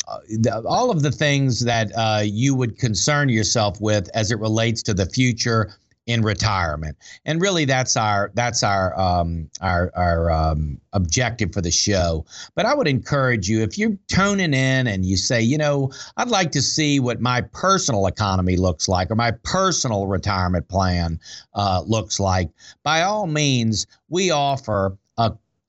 all 0.66 0.90
of 0.90 1.02
the 1.02 1.12
things 1.12 1.60
that 1.60 1.90
uh, 1.96 2.22
you 2.24 2.54
would 2.54 2.78
concern 2.78 3.28
yourself 3.28 3.80
with 3.80 4.10
as 4.14 4.30
it 4.30 4.38
relates 4.38 4.82
to 4.82 4.94
the 4.94 5.06
future 5.06 5.74
in 6.06 6.22
retirement. 6.22 6.96
And 7.24 7.40
really, 7.40 7.64
that's 7.64 7.96
our 7.96 8.30
that's 8.34 8.62
our 8.62 8.98
um, 8.98 9.48
our 9.60 9.92
our 9.94 10.30
um, 10.30 10.80
objective 10.92 11.52
for 11.52 11.60
the 11.60 11.70
show. 11.70 12.26
But 12.54 12.66
I 12.66 12.74
would 12.74 12.88
encourage 12.88 13.48
you 13.48 13.62
if 13.62 13.78
you're 13.78 13.96
tuning 14.08 14.52
in 14.52 14.86
and 14.86 15.04
you 15.04 15.16
say, 15.16 15.40
you 15.40 15.56
know, 15.56 15.90
I'd 16.16 16.28
like 16.28 16.50
to 16.52 16.62
see 16.62 16.98
what 16.98 17.20
my 17.20 17.40
personal 17.40 18.06
economy 18.06 18.56
looks 18.56 18.88
like 18.88 19.10
or 19.10 19.14
my 19.14 19.32
personal 19.44 20.06
retirement 20.06 20.68
plan 20.68 21.20
uh, 21.54 21.82
looks 21.86 22.18
like. 22.18 22.50
By 22.82 23.02
all 23.02 23.26
means, 23.26 23.86
we 24.08 24.30
offer 24.30 24.96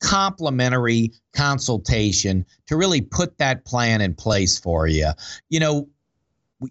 complimentary 0.04 1.12
consultation 1.34 2.46
to 2.68 2.76
really 2.76 3.02
put 3.02 3.38
that 3.38 3.66
plan 3.66 4.02
in 4.02 4.14
place 4.14 4.60
for 4.60 4.86
you. 4.86 5.10
You 5.50 5.60
know, 5.60 5.88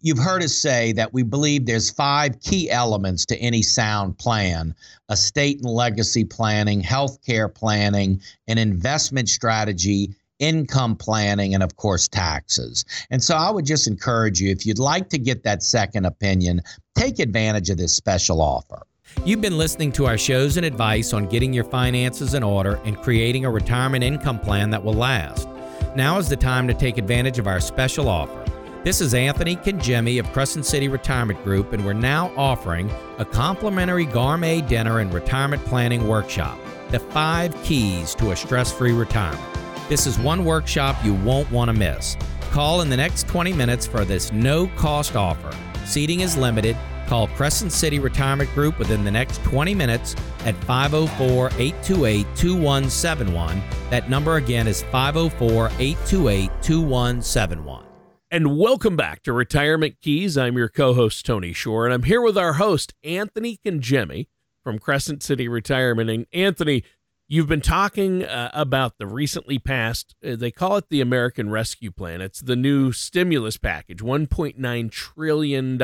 you've 0.01 0.19
heard 0.19 0.43
us 0.43 0.55
say 0.55 0.93
that 0.93 1.13
we 1.13 1.23
believe 1.23 1.67
there's 1.67 1.91
five 1.91 2.41
key 2.41 2.71
elements 2.71 3.27
to 3.27 3.37
any 3.39 3.63
sound 3.63 4.19
plan 4.19 4.75
estate 5.11 5.59
and 5.63 5.71
legacy 5.71 6.25
planning, 6.25 6.83
healthcare 6.83 7.53
planning, 7.53 8.21
an 8.49 8.59
investment 8.59 9.29
strategy, 9.29 10.15
income 10.39 10.97
planning, 10.97 11.55
and 11.55 11.63
of 11.63 11.77
course, 11.77 12.09
taxes. 12.09 12.85
And 13.11 13.23
so 13.23 13.37
I 13.37 13.51
would 13.51 13.67
just 13.67 13.87
encourage 13.87 14.41
you 14.41 14.51
if 14.51 14.65
you'd 14.65 14.79
like 14.79 15.09
to 15.11 15.19
get 15.19 15.43
that 15.45 15.63
second 15.63 16.07
opinion, 16.07 16.63
take 16.95 17.19
advantage 17.19 17.71
of 17.71 17.79
this 17.79 17.95
special 17.95 18.41
offer. 18.41 18.87
You've 19.25 19.41
been 19.41 19.57
listening 19.57 19.93
to 19.93 20.07
our 20.07 20.19
shows 20.19 20.57
and 20.57 20.67
advice 20.67 21.13
on 21.13 21.29
getting 21.29 21.53
your 21.53 21.63
finances 21.63 22.35
in 22.35 22.43
order 22.43 22.81
and 22.85 23.01
creating 23.01 23.45
a 23.45 23.51
retirement 23.51 24.03
income 24.03 24.41
plan 24.41 24.71
that 24.71 24.83
will 24.83 24.95
last. 24.95 25.49
Now 25.95 26.19
is 26.19 26.29
the 26.29 26.37
time 26.37 26.67
to 26.67 26.75
take 26.75 26.99
advantage 26.99 27.39
of 27.39 27.47
our 27.47 27.61
special 27.61 28.09
offer. 28.09 28.45
This 28.83 29.01
is 29.01 29.15
Anthony 29.15 29.55
Congemi 29.55 30.19
of 30.19 30.33
Crescent 30.33 30.67
City 30.67 30.89
Retirement 30.89 31.41
Group, 31.45 31.73
and 31.73 31.87
we're 31.87 31.93
now 31.93 32.33
offering 32.37 32.91
a 33.19 33.25
complimentary 33.25 34.07
gourmet 34.07 34.61
dinner 34.61 34.99
and 34.99 35.15
retirement 35.15 35.65
planning 35.67 36.09
workshop 36.09 36.59
The 36.91 36.99
Five 36.99 37.55
Keys 37.63 38.17
to 38.17 38.33
a 38.33 38.37
Stress 38.37 38.73
Free 38.73 38.93
Retirement. 38.93 39.41
This 39.89 40.05
is 40.05 40.19
one 40.19 40.45
workshop 40.45 40.97
you 41.05 41.15
won't 41.15 41.49
want 41.53 41.69
to 41.69 41.75
miss. 41.75 42.17
Call 42.51 42.81
in 42.81 42.91
the 42.91 42.97
next 42.97 43.29
20 43.29 43.53
minutes 43.53 43.87
for 43.87 44.05
this 44.05 44.33
no 44.33 44.67
cost 44.77 45.15
offer. 45.15 45.57
Seating 45.85 46.21
is 46.21 46.37
limited 46.37 46.77
Call 47.07 47.27
Crescent 47.29 47.73
City 47.73 47.99
Retirement 47.99 48.53
Group 48.55 48.79
within 48.79 49.05
the 49.05 49.11
next 49.11 49.43
20 49.45 49.75
minutes 49.75 50.15
at 50.45 50.55
504 50.65 51.47
828 51.59 52.27
2171. 52.35 53.63
That 53.91 54.09
number 54.09 54.37
again 54.37 54.67
is 54.67 54.83
504 54.85 55.67
828 55.79 56.51
2171. 56.63 57.85
And 58.31 58.59
welcome 58.59 58.97
back 58.97 59.23
to 59.25 59.33
Retirement 59.35 59.97
Keys. 60.01 60.39
I'm 60.39 60.57
your 60.57 60.71
co 60.71 60.95
host, 60.95 61.27
Tony 61.27 61.53
Shore, 61.53 61.85
and 61.85 61.93
I'm 61.93 62.05
here 62.05 62.23
with 62.23 62.39
our 62.39 62.55
host, 62.55 62.95
Anthony 63.05 63.59
Congemi 63.63 64.29
from 64.65 64.79
Crescent 64.79 65.23
City 65.23 65.49
Retirement. 65.49 66.09
And 66.09 66.27
Anthony, 66.33 66.83
you've 67.29 67.49
been 67.49 67.61
talking 67.61 68.25
uh, 68.25 68.51
about 68.55 68.99
the 68.99 69.07
recently 69.07 69.59
passed, 69.59 70.15
uh, 70.27 70.37
they 70.37 70.51
call 70.51 70.77
it 70.77 70.89
the 70.89 71.01
American 71.01 71.51
Rescue 71.51 71.91
Plan. 71.91 72.21
It's 72.21 72.41
the 72.41 72.57
new 72.57 72.93
stimulus 72.93 73.57
package, 73.57 73.99
$1.9 73.99 74.91
trillion 74.91 75.79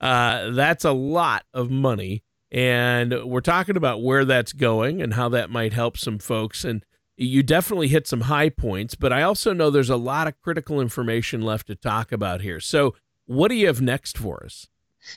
uh, 0.00 0.50
that's 0.50 0.84
a 0.84 0.92
lot 0.92 1.44
of 1.54 1.70
money. 1.70 2.22
And 2.50 3.24
we're 3.24 3.40
talking 3.40 3.76
about 3.76 4.02
where 4.02 4.24
that's 4.24 4.52
going 4.52 5.02
and 5.02 5.14
how 5.14 5.28
that 5.30 5.50
might 5.50 5.72
help 5.72 5.98
some 5.98 6.18
folks. 6.18 6.64
And 6.64 6.84
you 7.16 7.42
definitely 7.42 7.88
hit 7.88 8.06
some 8.06 8.22
high 8.22 8.50
points, 8.50 8.94
but 8.94 9.12
I 9.12 9.22
also 9.22 9.52
know 9.52 9.70
there's 9.70 9.90
a 9.90 9.96
lot 9.96 10.28
of 10.28 10.40
critical 10.40 10.80
information 10.80 11.40
left 11.42 11.66
to 11.68 11.74
talk 11.74 12.12
about 12.12 12.42
here. 12.42 12.60
So, 12.60 12.94
what 13.24 13.48
do 13.48 13.54
you 13.56 13.66
have 13.66 13.80
next 13.80 14.16
for 14.16 14.44
us? 14.44 14.68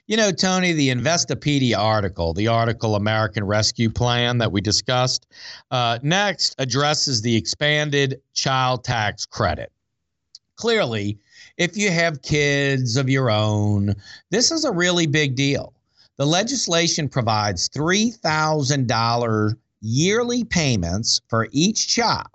You 0.07 0.17
know, 0.17 0.31
Tony, 0.31 0.73
the 0.73 0.89
Investopedia 0.89 1.77
article, 1.77 2.33
the 2.33 2.47
article 2.47 2.95
American 2.95 3.43
Rescue 3.43 3.89
Plan 3.89 4.37
that 4.37 4.51
we 4.51 4.61
discussed, 4.61 5.27
uh, 5.71 5.99
next 6.01 6.55
addresses 6.57 7.21
the 7.21 7.35
expanded 7.35 8.21
child 8.33 8.83
tax 8.83 9.25
credit. 9.25 9.71
Clearly, 10.55 11.17
if 11.59 11.75
you 11.75 11.91
have 11.91 12.21
kids 12.21 12.95
of 12.95 13.09
your 13.09 13.29
own, 13.29 13.93
this 14.31 14.49
is 14.49 14.63
a 14.63 14.71
really 14.71 15.05
big 15.05 15.35
deal. 15.35 15.73
The 16.17 16.25
legislation 16.25 17.09
provides 17.09 17.67
$3,000 17.69 19.53
yearly 19.81 20.43
payments 20.45 21.21
for 21.27 21.49
each 21.51 21.89
child 21.89 22.27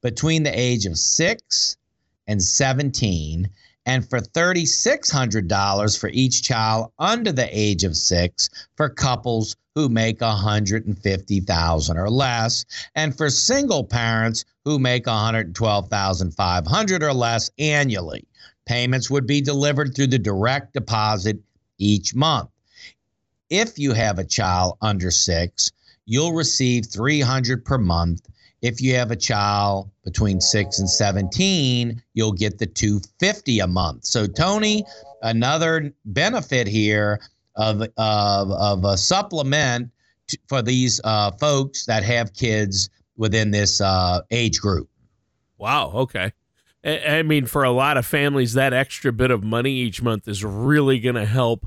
between 0.00 0.44
the 0.44 0.56
age 0.56 0.86
of 0.86 0.96
6 0.96 1.76
and 2.28 2.40
17 2.42 3.50
and 3.84 4.08
for 4.08 4.20
$3,600 4.20 5.98
for 5.98 6.08
each 6.10 6.42
child 6.42 6.92
under 6.98 7.32
the 7.32 7.48
age 7.50 7.82
of 7.84 7.96
six 7.96 8.48
for 8.76 8.88
couples 8.88 9.56
who 9.74 9.88
make 9.88 10.20
150,000 10.20 11.96
or 11.96 12.10
less, 12.10 12.64
and 12.94 13.16
for 13.16 13.30
single 13.30 13.82
parents 13.84 14.44
who 14.64 14.78
make 14.78 15.06
112,500 15.06 17.02
or 17.02 17.14
less 17.14 17.50
annually. 17.58 18.28
Payments 18.68 19.08
would 19.08 19.26
be 19.26 19.40
delivered 19.40 19.94
through 19.94 20.08
the 20.08 20.18
direct 20.18 20.74
deposit 20.74 21.38
each 21.78 22.14
month. 22.14 22.50
If 23.48 23.78
you 23.78 23.94
have 23.94 24.18
a 24.18 24.24
child 24.24 24.76
under 24.82 25.10
6, 25.10 25.72
you'll 26.04 26.34
receive 26.34 26.84
300 26.84 27.64
per 27.64 27.78
month. 27.78 28.28
If 28.60 28.82
you 28.82 28.94
have 28.96 29.10
a 29.10 29.16
child 29.16 29.90
between 30.04 30.42
6 30.42 30.78
and 30.80 30.90
17, 30.90 32.02
you'll 32.12 32.32
get 32.32 32.58
the 32.58 32.66
250 32.66 33.60
a 33.60 33.66
month. 33.66 34.04
So 34.04 34.26
Tony, 34.26 34.84
another 35.22 35.94
benefit 36.04 36.66
here 36.66 37.20
of 37.56 37.80
of, 37.96 38.50
of 38.50 38.84
a 38.84 38.98
supplement 38.98 39.90
for 40.46 40.60
these 40.60 41.00
uh, 41.04 41.30
folks 41.32 41.86
that 41.86 42.02
have 42.02 42.34
kids 42.34 42.90
within 43.16 43.50
this 43.50 43.80
uh, 43.80 44.20
age 44.30 44.60
group. 44.60 44.90
Wow. 45.56 45.90
Okay. 45.92 46.32
I 46.84 47.22
mean, 47.22 47.46
for 47.46 47.64
a 47.64 47.70
lot 47.70 47.96
of 47.96 48.06
families, 48.06 48.54
that 48.54 48.72
extra 48.72 49.12
bit 49.12 49.30
of 49.30 49.42
money 49.42 49.72
each 49.72 50.00
month 50.00 50.28
is 50.28 50.44
really 50.44 51.00
going 51.00 51.16
to 51.16 51.26
help 51.26 51.66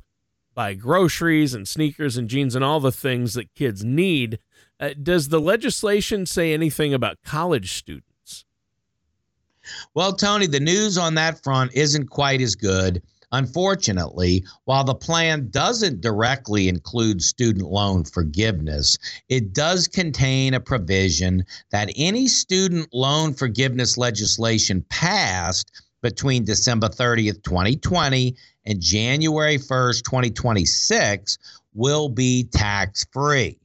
buy 0.53 0.73
groceries 0.73 1.53
and 1.53 1.67
sneakers 1.67 2.17
and 2.17 2.29
jeans 2.29 2.55
and 2.55 2.63
all 2.63 2.79
the 2.79 2.91
things 2.91 3.33
that 3.33 3.53
kids 3.53 3.83
need. 3.83 4.39
Uh, 4.79 4.91
does 5.01 5.29
the 5.29 5.39
legislation 5.39 6.25
say 6.25 6.53
anything 6.53 6.93
about 6.93 7.17
college 7.23 7.73
students? 7.73 8.45
Well, 9.93 10.13
Tony, 10.13 10.47
the 10.47 10.59
news 10.59 10.97
on 10.97 11.15
that 11.15 11.43
front 11.43 11.71
isn't 11.73 12.09
quite 12.09 12.41
as 12.41 12.55
good. 12.55 13.01
Unfortunately, 13.33 14.43
while 14.65 14.83
the 14.83 14.93
plan 14.93 15.50
doesn't 15.51 16.01
directly 16.01 16.67
include 16.67 17.21
student 17.21 17.69
loan 17.69 18.03
forgiveness, 18.03 18.97
it 19.29 19.53
does 19.53 19.88
contain 19.88 20.53
a 20.53 20.59
provision 20.59 21.45
that 21.71 21.91
any 21.95 22.27
student 22.27 22.88
loan 22.93 23.33
forgiveness 23.33 23.97
legislation 23.97 24.85
passed 24.89 25.71
between 26.01 26.43
December 26.43 26.89
30th, 26.89 27.41
2020 27.43 28.35
and 28.65 28.81
January 28.81 29.57
1st, 29.57 30.03
2026 30.03 31.38
will 31.73 32.09
be 32.09 32.43
tax 32.43 33.05
free. 33.13 33.57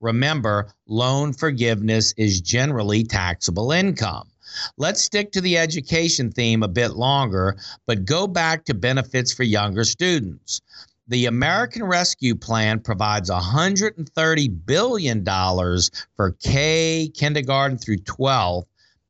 Remember, 0.00 0.68
loan 0.86 1.32
forgiveness 1.32 2.12
is 2.18 2.42
generally 2.42 3.04
taxable 3.04 3.72
income. 3.72 4.28
Let's 4.76 5.00
stick 5.00 5.32
to 5.32 5.40
the 5.40 5.58
education 5.58 6.30
theme 6.30 6.62
a 6.62 6.68
bit 6.68 6.92
longer, 6.92 7.56
but 7.86 8.04
go 8.04 8.26
back 8.26 8.64
to 8.66 8.74
benefits 8.74 9.32
for 9.32 9.42
younger 9.42 9.84
students. 9.84 10.60
The 11.08 11.26
American 11.26 11.84
Rescue 11.84 12.34
Plan 12.34 12.80
provides 12.80 13.28
$130 13.28 14.66
billion 14.66 15.24
for 16.16 16.32
K, 16.42 17.10
kindergarten 17.14 17.76
through 17.76 17.98
12. 17.98 18.64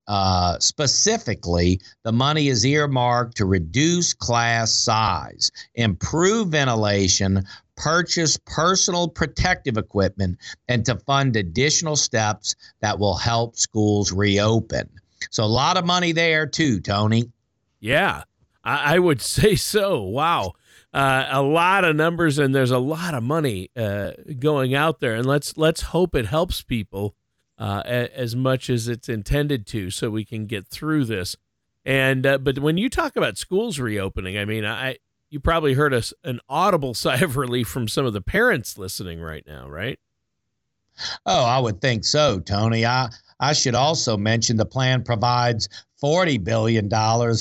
Uh, 0.06 0.58
specifically, 0.58 1.80
the 2.02 2.12
money 2.12 2.48
is 2.48 2.66
earmarked 2.66 3.36
to 3.36 3.46
reduce 3.46 4.12
class 4.12 4.72
size, 4.72 5.50
improve 5.76 6.48
ventilation, 6.48 7.44
purchase 7.76 8.38
personal 8.44 9.08
protective 9.08 9.76
equipment, 9.76 10.38
and 10.68 10.84
to 10.84 10.96
fund 10.96 11.36
additional 11.36 11.96
steps 11.96 12.54
that 12.80 12.98
will 12.98 13.16
help 13.16 13.56
schools 13.56 14.12
reopen. 14.12 14.88
So 15.30 15.44
a 15.44 15.46
lot 15.46 15.76
of 15.76 15.84
money 15.84 16.12
there 16.12 16.46
too, 16.46 16.80
Tony. 16.80 17.32
Yeah, 17.80 18.24
I, 18.64 18.94
I 18.94 18.98
would 18.98 19.20
say 19.22 19.54
so. 19.54 20.02
Wow. 20.02 20.54
Uh, 20.94 21.26
a 21.28 21.42
lot 21.42 21.84
of 21.84 21.96
numbers 21.96 22.38
and 22.38 22.54
there's 22.54 22.70
a 22.70 22.78
lot 22.78 23.14
of 23.14 23.22
money 23.24 23.68
uh, 23.76 24.12
going 24.38 24.76
out 24.76 25.00
there 25.00 25.16
and 25.16 25.26
let's 25.26 25.56
let's 25.58 25.82
hope 25.82 26.14
it 26.14 26.26
helps 26.26 26.62
people 26.62 27.16
uh, 27.58 27.82
a, 27.84 28.16
as 28.16 28.36
much 28.36 28.70
as 28.70 28.86
it's 28.86 29.08
intended 29.08 29.66
to 29.66 29.90
so 29.90 30.08
we 30.08 30.24
can 30.24 30.46
get 30.46 30.68
through 30.68 31.04
this 31.04 31.36
and 31.84 32.24
uh, 32.24 32.38
but 32.38 32.60
when 32.60 32.78
you 32.78 32.88
talk 32.88 33.16
about 33.16 33.36
schools 33.36 33.80
reopening 33.80 34.38
i 34.38 34.44
mean 34.44 34.64
i 34.64 34.96
you 35.30 35.40
probably 35.40 35.74
heard 35.74 35.92
us 35.92 36.14
an 36.22 36.38
audible 36.48 36.94
sigh 36.94 37.18
of 37.18 37.36
relief 37.36 37.66
from 37.66 37.88
some 37.88 38.06
of 38.06 38.12
the 38.12 38.20
parents 38.20 38.78
listening 38.78 39.20
right 39.20 39.44
now 39.48 39.68
right 39.68 39.98
oh 41.26 41.44
i 41.44 41.58
would 41.58 41.80
think 41.80 42.04
so 42.04 42.38
tony 42.38 42.86
i 42.86 43.08
I 43.40 43.52
should 43.52 43.74
also 43.74 44.16
mention 44.16 44.56
the 44.56 44.66
plan 44.66 45.02
provides 45.02 45.68
$40 46.02 46.44
billion 46.44 46.90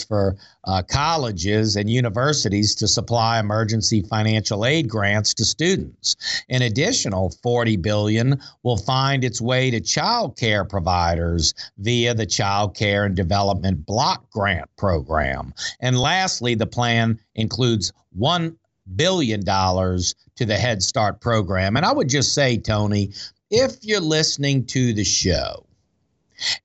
for 0.08 0.38
uh, 0.64 0.82
colleges 0.90 1.76
and 1.76 1.90
universities 1.90 2.76
to 2.76 2.88
supply 2.88 3.40
emergency 3.40 4.02
financial 4.02 4.66
aid 4.66 4.88
grants 4.88 5.34
to 5.34 5.44
students. 5.44 6.16
An 6.50 6.62
additional 6.62 7.32
40 7.44 7.76
billion 7.78 8.40
will 8.64 8.78
find 8.78 9.26
its 9.26 9.42
way 9.42 9.70
to 9.70 9.82
child 9.82 10.38
care 10.38 10.64
providers 10.64 11.54
via 11.78 12.14
the 12.14 12.26
Child 12.26 12.76
Care 12.76 13.06
and 13.06 13.16
Development 13.16 13.86
Block 13.86 14.30
Grant 14.32 14.70
Program. 14.78 15.54
And 15.82 16.00
lastly, 16.00 16.56
the 16.56 16.66
plan 16.66 17.20
includes 17.36 17.92
$1 18.18 18.56
billion 18.96 19.44
to 19.44 20.46
the 20.46 20.58
Head 20.58 20.82
Start 20.82 21.20
program. 21.20 21.76
And 21.76 21.86
I 21.86 21.92
would 21.92 22.08
just 22.08 22.34
say, 22.34 22.58
Tony, 22.58 23.12
if 23.52 23.76
you're 23.82 24.00
listening 24.00 24.66
to 24.68 24.94
the 24.94 25.04
show, 25.04 25.66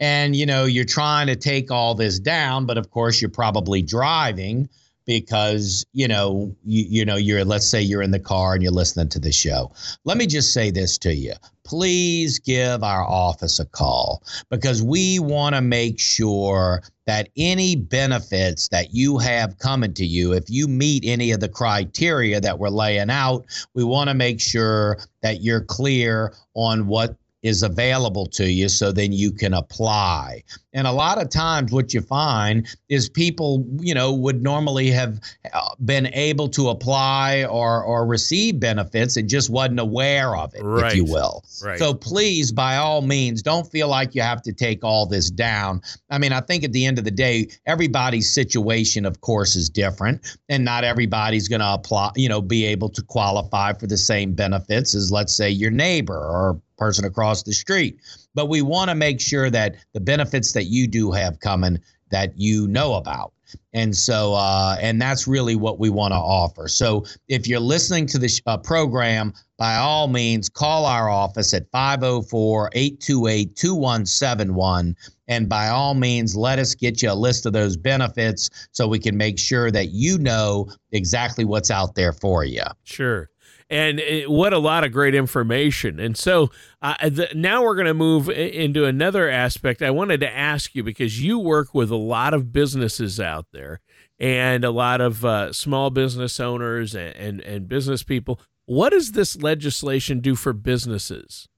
and 0.01 0.35
you 0.37 0.47
know 0.47 0.65
you're 0.65 0.85
trying 0.85 1.27
to 1.27 1.37
take 1.37 1.71
all 1.71 1.95
this 1.95 2.19
down 2.19 2.67
but 2.67 2.79
of 2.79 2.91
course 2.91 3.21
you're 3.21 3.31
probably 3.31 3.83
driving 3.83 4.69
because 5.09 5.87
you 5.95 6.07
know 6.07 6.55
you, 6.67 6.85
you 6.87 7.05
know 7.05 7.17
you're 7.17 7.45
let's 7.45 7.67
say 7.67 7.81
you're 7.81 8.03
in 8.03 8.11
the 8.11 8.21
car 8.21 8.53
and 8.53 8.63
you're 8.63 8.71
listening 8.71 9.09
to 9.09 9.19
the 9.19 9.33
show. 9.33 9.73
Let 10.05 10.19
me 10.19 10.27
just 10.27 10.53
say 10.53 10.71
this 10.71 10.99
to 10.99 11.15
you. 11.15 11.33
Please 11.65 12.39
give 12.39 12.83
our 12.83 13.05
office 13.05 13.59
a 13.59 13.65
call 13.65 14.23
because 14.51 14.83
we 14.83 15.19
want 15.19 15.55
to 15.55 15.63
make 15.63 15.99
sure 15.99 16.83
that 17.07 17.31
any 17.39 17.75
benefits 17.75 18.69
that 18.69 18.93
you 18.93 19.17
have 19.17 19.59
coming 19.59 19.95
to 19.95 20.05
you 20.05 20.35
if 20.35 20.45
you 20.49 20.69
meet 20.69 21.05
any 21.07 21.33
of 21.33 21.41
the 21.41 21.49
criteria 21.49 22.39
that 22.39 22.59
we're 22.59 22.69
laying 22.69 23.09
out 23.09 23.47
we 23.73 23.83
want 23.83 24.09
to 24.09 24.15
make 24.15 24.41
sure 24.41 24.99
that 25.23 25.41
you're 25.41 25.63
clear 25.63 26.35
on 26.55 26.87
what 26.87 27.17
is 27.43 27.63
available 27.63 28.27
to 28.27 28.51
you 28.51 28.69
so 28.69 28.93
then 28.93 29.13
you 29.13 29.33
can 29.33 29.55
apply. 29.55 30.43
And 30.79 30.87
a 30.87 30.93
lot 30.93 31.21
of 31.21 31.29
times 31.29 31.73
what 31.73 31.93
you 31.93 32.01
find 32.01 32.65
is 32.89 33.09
people, 33.09 33.67
you 33.81 33.93
know, 33.93 34.15
would 34.15 34.45
normally 34.45 34.93
have 34.93 35.21
uh, 35.53 35.75
been 35.85 36.07
able 36.15 36.49
to 36.51 36.69
apply 36.69 37.47
or 37.47 37.83
or 37.83 38.07
receive 38.07 38.61
benefits 38.61 39.17
and 39.17 39.29
just 39.29 39.51
wasn't 39.51 39.81
aware 39.81 40.37
of 40.37 40.55
it, 40.55 40.63
right. 40.63 40.93
if 40.93 40.97
you 40.97 41.05
will. 41.05 41.45
Right. 41.65 41.81
So 41.81 41.95
please 41.95 42.53
by 42.53 42.77
all 42.77 43.03
means 43.03 43.43
don't 43.43 43.69
feel 43.69 43.89
like 43.89 44.15
you 44.15 44.23
have 44.23 44.41
to 44.43 44.53
take 44.53 44.85
all 44.85 45.05
this 45.05 45.31
down. 45.31 45.83
I 46.11 46.19
mean, 46.19 46.33
I 46.33 46.41
think 46.41 46.63
at 46.63 46.73
the 46.73 46.87
end 46.87 47.01
of 47.01 47.05
the 47.05 47.11
day, 47.11 47.49
everybody's 47.67 48.33
situation 48.33 49.05
of 49.05 49.21
course 49.21 49.57
is 49.57 49.69
different 49.69 50.39
and 50.49 50.65
not 50.65 50.85
everybody's 50.85 51.49
going 51.49 51.61
to 51.61 51.73
apply, 51.73 52.13
you 52.15 52.29
know, 52.29 52.41
be 52.41 52.65
able 52.65 52.91
to 52.91 53.03
qualify 53.03 53.73
for 53.73 53.89
the 53.89 53.99
same 53.99 54.33
benefits 54.33 54.95
as 54.95 55.11
let's 55.11 55.35
say 55.35 55.51
your 55.51 55.73
neighbor 55.73 56.15
or 56.15 56.61
person 56.79 57.05
across 57.05 57.43
the 57.43 57.53
street. 57.53 57.99
But 58.35 58.47
we 58.47 58.63
want 58.63 58.89
to 58.89 58.95
make 58.95 59.21
sure 59.21 59.51
that 59.51 59.75
the 59.93 60.01
benefits 60.01 60.53
that 60.53 60.67
you 60.69 60.87
do 60.87 61.11
have 61.11 61.41
coming 61.41 61.79
that 62.11 62.33
you 62.39 62.69
know 62.69 62.95
about. 62.95 63.33
And 63.73 63.97
so, 63.97 64.35
uh, 64.35 64.77
and 64.81 65.01
that's 65.01 65.27
really 65.27 65.57
what 65.57 65.79
we 65.79 65.89
want 65.89 66.13
to 66.13 66.19
offer. 66.19 66.69
So, 66.69 67.07
if 67.29 67.47
you're 67.47 67.61
listening 67.61 68.07
to 68.09 68.19
this 68.19 68.43
uh, 68.47 68.59
program, 68.59 69.33
by 69.57 69.77
all 69.77 70.09
means, 70.09 70.51
call 70.51 70.85
our 70.85 71.09
office 71.09 71.55
at 71.55 71.71
504 71.71 72.71
828 72.75 73.57
2171. 73.57 74.97
And 75.29 75.49
by 75.49 75.69
all 75.69 75.95
means, 75.95 76.37
let 76.37 76.59
us 76.59 76.75
get 76.75 77.03
you 77.03 77.11
a 77.11 77.15
list 77.15 77.47
of 77.47 77.53
those 77.53 77.77
benefits 77.77 78.51
so 78.73 78.87
we 78.87 78.99
can 78.99 79.17
make 79.17 79.39
sure 79.39 79.71
that 79.71 79.91
you 79.91 80.19
know 80.19 80.71
exactly 80.93 81.45
what's 81.45 81.71
out 81.71 81.95
there 81.95 82.13
for 82.13 82.45
you. 82.45 82.65
Sure 82.85 83.31
and 83.71 84.01
it, 84.01 84.31
what 84.31 84.53
a 84.53 84.59
lot 84.59 84.85
of 84.85 84.93
great 84.93 85.15
information. 85.15 86.01
And 86.01 86.17
so 86.17 86.51
uh, 86.81 87.09
the, 87.09 87.29
now 87.35 87.63
we're 87.63 87.75
going 87.75 87.87
to 87.87 87.95
move 87.95 88.29
into 88.29 88.85
another 88.85 89.29
aspect. 89.29 89.83
I 89.83 89.91
wanted 89.91 90.21
to 90.21 90.35
ask 90.35 90.75
you 90.75 90.83
because 90.83 91.23
you 91.23 91.39
work 91.39 91.75
with 91.75 91.91
a 91.91 91.97
lot 91.97 92.35
of 92.35 92.53
businesses 92.53 93.21
out 93.21 93.47
there 93.53 93.81
and 94.19 94.65
a 94.65 94.71
lot 94.71 95.01
of 95.01 95.25
uh, 95.25 95.53
small 95.53 95.91
business 95.91 96.41
owners 96.41 96.95
and, 96.95 97.15
and, 97.17 97.41
and 97.43 97.69
business 97.69 98.03
people. 98.03 98.41
What 98.67 98.91
does 98.91 99.13
this 99.13 99.37
legislation 99.41 100.21
do 100.21 100.35
for 100.35 100.53
businesses? 100.53 101.49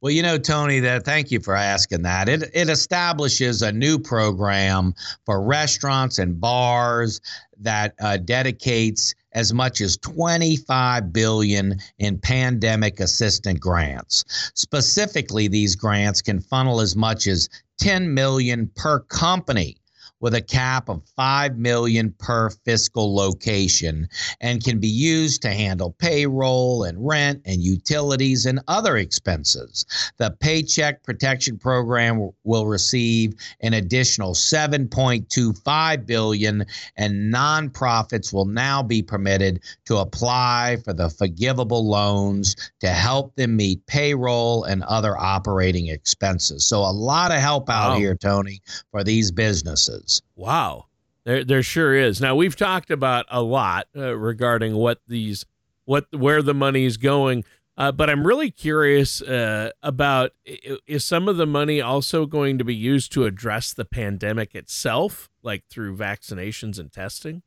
Well, 0.00 0.12
you 0.12 0.22
know, 0.22 0.38
Tony, 0.38 0.80
that 0.80 1.04
thank 1.04 1.30
you 1.30 1.40
for 1.40 1.54
asking 1.54 2.02
that. 2.02 2.28
It 2.28 2.50
it 2.52 2.68
establishes 2.68 3.62
a 3.62 3.72
new 3.72 3.98
program 3.98 4.94
for 5.24 5.42
restaurants 5.42 6.18
and 6.18 6.40
bars 6.40 7.20
that 7.58 7.94
uh, 8.00 8.18
dedicates 8.18 9.14
as 9.34 9.52
much 9.52 9.80
as 9.80 9.96
25 9.98 11.12
billion 11.12 11.78
in 11.98 12.18
pandemic 12.18 13.00
assistance 13.00 13.58
grants. 13.58 14.24
Specifically, 14.54 15.48
these 15.48 15.76
grants 15.76 16.22
can 16.22 16.40
funnel 16.40 16.80
as 16.80 16.96
much 16.96 17.26
as 17.26 17.48
10 17.78 18.12
million 18.12 18.70
per 18.76 19.00
company 19.00 19.81
with 20.22 20.34
a 20.34 20.40
cap 20.40 20.88
of 20.88 21.02
5 21.16 21.58
million 21.58 22.14
per 22.18 22.48
fiscal 22.48 23.14
location 23.14 24.08
and 24.40 24.64
can 24.64 24.78
be 24.78 24.88
used 24.88 25.42
to 25.42 25.50
handle 25.50 25.90
payroll 25.98 26.84
and 26.84 27.06
rent 27.06 27.42
and 27.44 27.60
utilities 27.60 28.46
and 28.46 28.60
other 28.68 28.96
expenses. 28.96 29.84
The 30.18 30.30
Paycheck 30.30 31.02
Protection 31.02 31.58
Program 31.58 32.30
will 32.44 32.66
receive 32.66 33.34
an 33.60 33.74
additional 33.74 34.34
7.25 34.34 36.06
billion 36.06 36.64
and 36.96 37.34
nonprofits 37.34 38.32
will 38.32 38.44
now 38.44 38.80
be 38.82 39.02
permitted 39.02 39.60
to 39.86 39.96
apply 39.96 40.78
for 40.84 40.92
the 40.92 41.10
forgivable 41.10 41.88
loans 41.88 42.54
to 42.80 42.88
help 42.88 43.34
them 43.34 43.56
meet 43.56 43.84
payroll 43.86 44.62
and 44.64 44.84
other 44.84 45.18
operating 45.18 45.88
expenses. 45.88 46.64
So 46.64 46.78
a 46.78 46.92
lot 46.92 47.32
of 47.32 47.38
help 47.38 47.68
out 47.68 47.90
wow. 47.90 47.96
here, 47.98 48.14
Tony, 48.14 48.60
for 48.92 49.02
these 49.02 49.32
businesses. 49.32 50.11
Wow. 50.36 50.86
There, 51.24 51.44
there 51.44 51.62
sure 51.62 51.94
is. 51.94 52.20
Now 52.20 52.34
we've 52.34 52.56
talked 52.56 52.90
about 52.90 53.26
a 53.30 53.42
lot 53.42 53.86
uh, 53.96 54.16
regarding 54.16 54.74
what 54.74 55.00
these, 55.06 55.46
what 55.84 56.06
where 56.12 56.42
the 56.42 56.54
money 56.54 56.84
is 56.84 56.96
going. 56.96 57.44
Uh, 57.78 57.90
but 57.90 58.10
I'm 58.10 58.26
really 58.26 58.50
curious 58.50 59.22
uh, 59.22 59.70
about 59.82 60.32
is 60.86 61.04
some 61.04 61.26
of 61.26 61.38
the 61.38 61.46
money 61.46 61.80
also 61.80 62.26
going 62.26 62.58
to 62.58 62.64
be 62.64 62.74
used 62.74 63.12
to 63.12 63.24
address 63.24 63.72
the 63.72 63.86
pandemic 63.86 64.54
itself, 64.54 65.30
like 65.42 65.64
through 65.70 65.96
vaccinations 65.96 66.78
and 66.78 66.92
testing? 66.92 67.42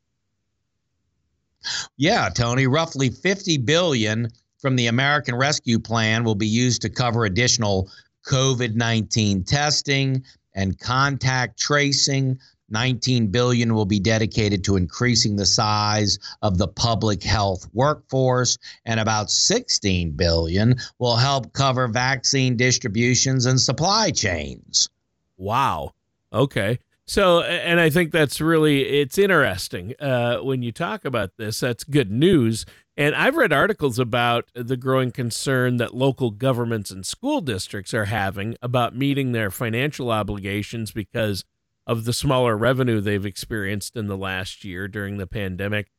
Yeah, 1.96 2.28
Tony, 2.34 2.66
roughly 2.66 3.10
50 3.10 3.58
billion 3.58 4.28
from 4.58 4.76
the 4.76 4.88
American 4.88 5.34
Rescue 5.36 5.78
Plan 5.78 6.24
will 6.24 6.34
be 6.34 6.46
used 6.46 6.82
to 6.82 6.90
cover 6.90 7.24
additional 7.24 7.88
COVID-19 8.26 9.46
testing 9.46 10.24
and 10.54 10.78
contact 10.78 11.58
tracing, 11.58 12.38
19 12.70 13.28
billion 13.28 13.74
will 13.74 13.84
be 13.84 14.00
dedicated 14.00 14.64
to 14.64 14.76
increasing 14.76 15.36
the 15.36 15.46
size 15.46 16.18
of 16.42 16.58
the 16.58 16.68
public 16.68 17.22
health 17.22 17.68
workforce 17.72 18.58
and 18.84 19.00
about 19.00 19.30
16 19.30 20.12
billion 20.12 20.74
will 20.98 21.16
help 21.16 21.52
cover 21.52 21.88
vaccine 21.88 22.56
distributions 22.56 23.46
and 23.46 23.60
supply 23.60 24.10
chains. 24.10 24.88
Wow. 25.36 25.92
Okay. 26.32 26.78
So, 27.08 27.42
and 27.42 27.78
I 27.78 27.88
think 27.88 28.10
that's 28.10 28.40
really 28.40 28.82
it's 29.00 29.16
interesting 29.16 29.94
uh, 30.00 30.38
when 30.38 30.62
you 30.62 30.72
talk 30.72 31.04
about 31.04 31.36
this. 31.36 31.60
That's 31.60 31.84
good 31.84 32.10
news. 32.10 32.66
And 32.96 33.14
I've 33.14 33.36
read 33.36 33.52
articles 33.52 33.98
about 33.98 34.46
the 34.54 34.76
growing 34.76 35.12
concern 35.12 35.76
that 35.76 35.94
local 35.94 36.30
governments 36.30 36.90
and 36.90 37.06
school 37.06 37.40
districts 37.42 37.92
are 37.94 38.06
having 38.06 38.56
about 38.60 38.96
meeting 38.96 39.32
their 39.32 39.50
financial 39.50 40.10
obligations 40.10 40.90
because 40.90 41.44
of 41.86 42.04
the 42.04 42.12
smaller 42.12 42.56
revenue 42.56 43.00
they've 43.00 43.26
experienced 43.26 43.96
in 43.96 44.06
the 44.06 44.16
last 44.16 44.64
year 44.64 44.88
during 44.88 45.18
the 45.18 45.26
pandemic. 45.26 45.90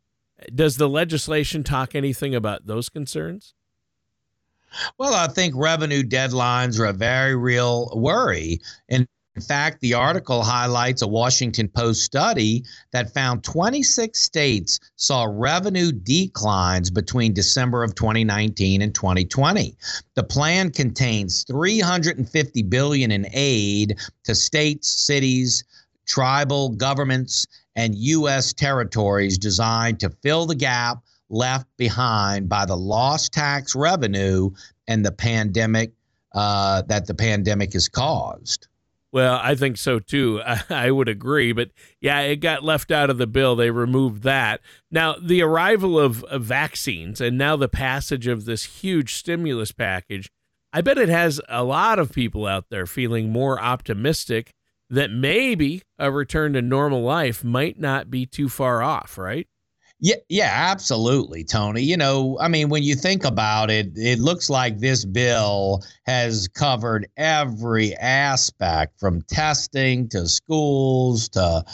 Does 0.54 0.78
the 0.78 0.90
legislation 0.90 1.64
talk 1.64 1.96
anything 1.96 2.36
about 2.36 2.68
those 2.68 2.90
concerns? 2.90 3.54
Well, 4.98 5.14
I 5.14 5.28
think 5.28 5.54
revenue 5.56 6.04
deadlines 6.04 6.80
are 6.80 6.86
a 6.86 6.94
very 6.94 7.36
real 7.36 7.92
worry. 7.96 8.60
In 9.38 9.44
fact, 9.44 9.82
the 9.82 9.94
article 9.94 10.42
highlights 10.42 11.04
a 11.04 11.08
Washington 11.08 11.68
Post 11.68 12.02
study 12.02 12.64
that 12.90 13.14
found 13.14 13.44
26 13.44 14.20
states 14.20 14.80
saw 14.96 15.28
revenue 15.30 15.92
declines 15.92 16.90
between 16.90 17.34
December 17.34 17.84
of 17.84 17.94
2019 17.94 18.82
and 18.82 18.96
2020. 18.96 19.78
The 20.16 20.24
plan 20.24 20.72
contains 20.72 21.44
350 21.44 22.64
billion 22.64 23.12
in 23.12 23.28
aid 23.32 24.00
to 24.24 24.34
states, 24.34 24.88
cities, 24.88 25.64
tribal 26.08 26.70
governments, 26.70 27.46
and 27.76 27.94
U.S. 27.94 28.54
territories 28.54 29.38
designed 29.38 30.00
to 30.00 30.10
fill 30.10 30.48
the 30.48 30.56
gap 30.56 31.04
left 31.30 31.68
behind 31.78 32.50
by 32.50 32.66
the 32.66 32.76
lost 32.76 33.34
tax 33.34 33.76
revenue 33.76 34.50
and 34.88 35.06
the 35.06 35.12
pandemic 35.12 35.92
uh, 36.34 36.82
that 36.88 37.06
the 37.06 37.14
pandemic 37.14 37.74
has 37.74 37.88
caused. 37.88 38.68
Well, 39.12 39.40
I 39.42 39.56
think 39.56 39.78
so 39.78 40.00
too. 40.00 40.42
I, 40.70 40.92
would 40.92 41.08
agree. 41.08 41.52
But 41.52 41.72
yeah, 42.02 42.22
it 42.22 42.38
got 42.38 42.64
left 42.64 42.92
out 42.92 43.10
of 43.10 43.18
the 43.18 43.28
bill. 43.28 43.56
They 43.56 43.72
removed 43.72 44.24
that. 44.24 44.62
Now, 44.92 45.16
the 45.22 45.42
arrival 45.42 46.00
of 46.00 46.26
vaccines 46.34 47.22
and 47.22 47.38
now 47.38 47.56
the 47.56 47.70
passage 47.70 48.28
of 48.28 48.46
this 48.46 48.82
huge 48.82 49.14
stimulus 49.16 49.72
package, 49.72 50.30
I 50.74 50.82
bet 50.82 50.98
it 50.98 51.10
has 51.10 51.40
a 51.48 51.64
lot 51.64 52.00
of 52.00 52.12
people 52.12 52.46
out 52.46 52.66
there 52.70 52.86
feeling 52.86 53.32
more 53.32 53.60
optimistic 53.62 54.54
that 54.90 55.12
maybe 55.12 55.82
a 55.98 56.12
return 56.12 56.54
to 56.54 56.62
normal 56.62 57.02
life 57.02 57.44
might 57.44 57.80
not 57.80 58.10
be 58.10 58.26
too 58.26 58.50
far 58.50 58.82
off, 58.82 59.18
right? 59.18 59.48
Yeah, 60.00 60.16
yeah, 60.30 60.52
absolutely, 60.54 61.44
Tony. 61.44 61.82
You 61.82 61.98
know, 61.98 62.38
I 62.40 62.48
mean, 62.48 62.70
when 62.70 62.84
you 62.84 62.94
think 62.94 63.26
about 63.26 63.72
it, 63.72 63.92
it 63.96 64.20
looks 64.20 64.48
like 64.48 64.78
this 64.78 65.06
bill 65.06 65.84
has 66.06 66.48
covered 66.48 67.08
every 67.18 67.96
aspect 67.96 69.00
from 69.00 69.24
testing 69.24 70.08
to 70.10 70.28
schools 70.28 71.30
to 71.30 71.66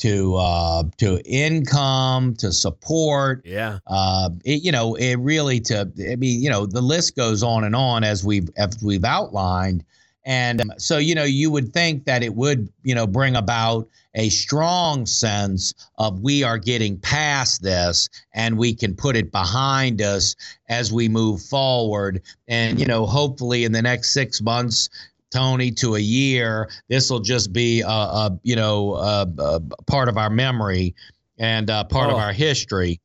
to 0.00 0.34
uh, 0.36 0.82
to 0.98 1.22
income 1.24 2.34
to 2.36 2.52
support. 2.52 3.42
Yeah. 3.46 3.78
Uh, 3.86 4.30
it, 4.44 4.62
you 4.62 4.72
know, 4.72 4.94
it 4.96 5.14
really 5.16 5.60
to 5.60 5.90
I 6.10 6.16
mean, 6.16 6.42
you 6.42 6.50
know, 6.50 6.66
the 6.66 6.82
list 6.82 7.16
goes 7.16 7.42
on 7.42 7.64
and 7.64 7.74
on 7.74 8.04
as 8.04 8.24
we've 8.24 8.50
as 8.58 8.82
we've 8.82 9.04
outlined. 9.04 9.84
And 10.24 10.60
um, 10.60 10.72
so, 10.78 10.98
you 10.98 11.14
know, 11.14 11.24
you 11.24 11.50
would 11.50 11.72
think 11.72 12.04
that 12.04 12.22
it 12.22 12.34
would, 12.34 12.68
you 12.82 12.94
know, 12.94 13.06
bring 13.06 13.36
about 13.36 13.88
a 14.14 14.28
strong 14.28 15.06
sense 15.06 15.74
of 15.98 16.20
we 16.20 16.42
are 16.42 16.58
getting 16.58 16.98
past 16.98 17.62
this 17.62 18.08
and 18.34 18.58
we 18.58 18.74
can 18.74 18.94
put 18.94 19.16
it 19.16 19.30
behind 19.30 20.02
us 20.02 20.34
as 20.68 20.92
we 20.92 21.08
move 21.08 21.40
forward. 21.42 22.22
And, 22.48 22.78
you 22.78 22.86
know, 22.86 23.06
hopefully 23.06 23.64
in 23.64 23.72
the 23.72 23.82
next 23.82 24.10
six 24.10 24.40
months, 24.42 24.88
Tony, 25.30 25.70
to 25.70 25.94
a 25.94 26.00
year, 26.00 26.68
this 26.88 27.08
will 27.08 27.20
just 27.20 27.52
be 27.52 27.82
a, 27.82 27.88
a 27.88 28.38
you 28.42 28.56
know, 28.56 28.96
a, 28.96 29.26
a, 29.38 29.60
part 29.86 30.08
of 30.08 30.18
our 30.18 30.30
memory 30.30 30.94
and 31.38 31.70
uh, 31.70 31.84
part 31.84 32.10
oh. 32.10 32.14
of 32.14 32.18
our 32.18 32.32
history. 32.32 33.00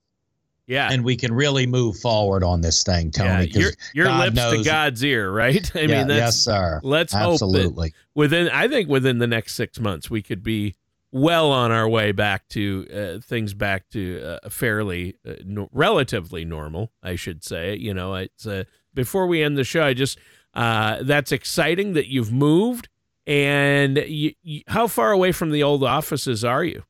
Yeah. 0.68 0.90
And 0.92 1.04
we 1.04 1.16
can 1.16 1.34
really 1.34 1.68
move 1.68 1.98
forward 1.98 2.44
on 2.44 2.62
this 2.62 2.84
thing, 2.84 3.12
Tony. 3.12 3.48
Yeah, 3.48 3.60
your 3.60 3.72
your 3.94 4.06
God 4.06 4.20
lips 4.26 4.36
knows. 4.36 4.58
to 4.58 4.64
God's 4.64 5.04
ear, 5.04 5.32
right? 5.32 5.72
I 5.76 5.82
yeah, 5.82 5.88
mean, 5.88 6.08
that's, 6.08 6.20
yes, 6.20 6.36
sir. 6.38 6.80
Let's 6.84 7.14
Absolutely. 7.14 7.94
within, 8.16 8.50
I 8.50 8.68
think 8.68 8.90
within 8.90 9.20
the 9.20 9.28
next 9.28 9.56
six 9.56 9.80
months, 9.80 10.10
we 10.10 10.22
could 10.22 10.42
be 10.44 10.76
well 11.12 11.52
on 11.52 11.72
our 11.72 11.88
way 11.88 12.12
back 12.12 12.48
to 12.50 12.88
uh, 12.94 13.22
things 13.22 13.54
back 13.54 13.88
to 13.90 14.40
uh, 14.44 14.50
fairly, 14.50 15.16
uh, 15.26 15.34
no, 15.46 15.70
relatively 15.72 16.44
normal, 16.46 16.92
I 17.04 17.16
should 17.16 17.44
say. 17.44 17.76
You 17.76 17.94
know, 17.94 18.16
it's 18.16 18.48
uh, 18.48 18.64
before 18.94 19.28
we 19.28 19.44
end 19.44 19.58
the 19.58 19.64
show, 19.64 19.84
I 19.84 19.94
just, 19.94 20.18
uh, 20.56 21.04
that's 21.04 21.32
exciting 21.32 21.94
that 21.94 22.08
you've 22.08 22.34
moved. 22.34 22.90
And 23.28 23.98
you, 23.98 24.34
you, 24.44 24.62
how 24.68 24.88
far 24.88 25.12
away 25.12 25.32
from 25.32 25.52
the 25.52 25.64
old 25.64 25.84
offices 25.84 26.44
are 26.44 26.64
you? 26.64 26.84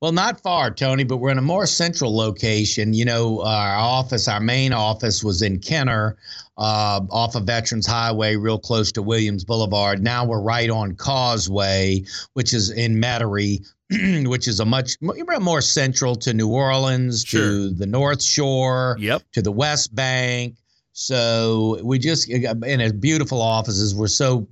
Well, 0.00 0.12
not 0.12 0.40
far, 0.40 0.70
Tony, 0.70 1.04
but 1.04 1.18
we're 1.18 1.30
in 1.30 1.38
a 1.38 1.42
more 1.42 1.66
central 1.66 2.16
location. 2.16 2.94
You 2.94 3.04
know, 3.04 3.42
our 3.42 3.76
office, 3.76 4.26
our 4.26 4.40
main 4.40 4.72
office 4.72 5.22
was 5.22 5.42
in 5.42 5.58
Kenner, 5.58 6.16
uh, 6.58 7.00
off 7.10 7.34
of 7.34 7.44
Veterans 7.44 7.86
Highway, 7.86 8.36
real 8.36 8.58
close 8.58 8.90
to 8.92 9.02
Williams 9.02 9.44
Boulevard. 9.44 10.02
Now 10.02 10.24
we're 10.24 10.40
right 10.40 10.70
on 10.70 10.96
Causeway, 10.96 12.04
which 12.32 12.54
is 12.54 12.70
in 12.70 13.00
Metairie, 13.00 13.66
which 14.26 14.48
is 14.48 14.60
a 14.60 14.64
much 14.64 14.96
more 15.00 15.60
central 15.60 16.16
to 16.16 16.32
New 16.32 16.48
Orleans, 16.48 17.24
sure. 17.26 17.40
to 17.40 17.70
the 17.70 17.86
North 17.86 18.22
Shore, 18.22 18.96
yep. 18.98 19.22
to 19.32 19.42
the 19.42 19.52
West 19.52 19.94
Bank. 19.94 20.56
So 20.92 21.78
we 21.84 21.98
just 21.98 22.30
in 22.30 22.80
a 22.80 22.92
beautiful 22.92 23.42
offices. 23.42 23.94
We're 23.94 24.06
so 24.06 24.48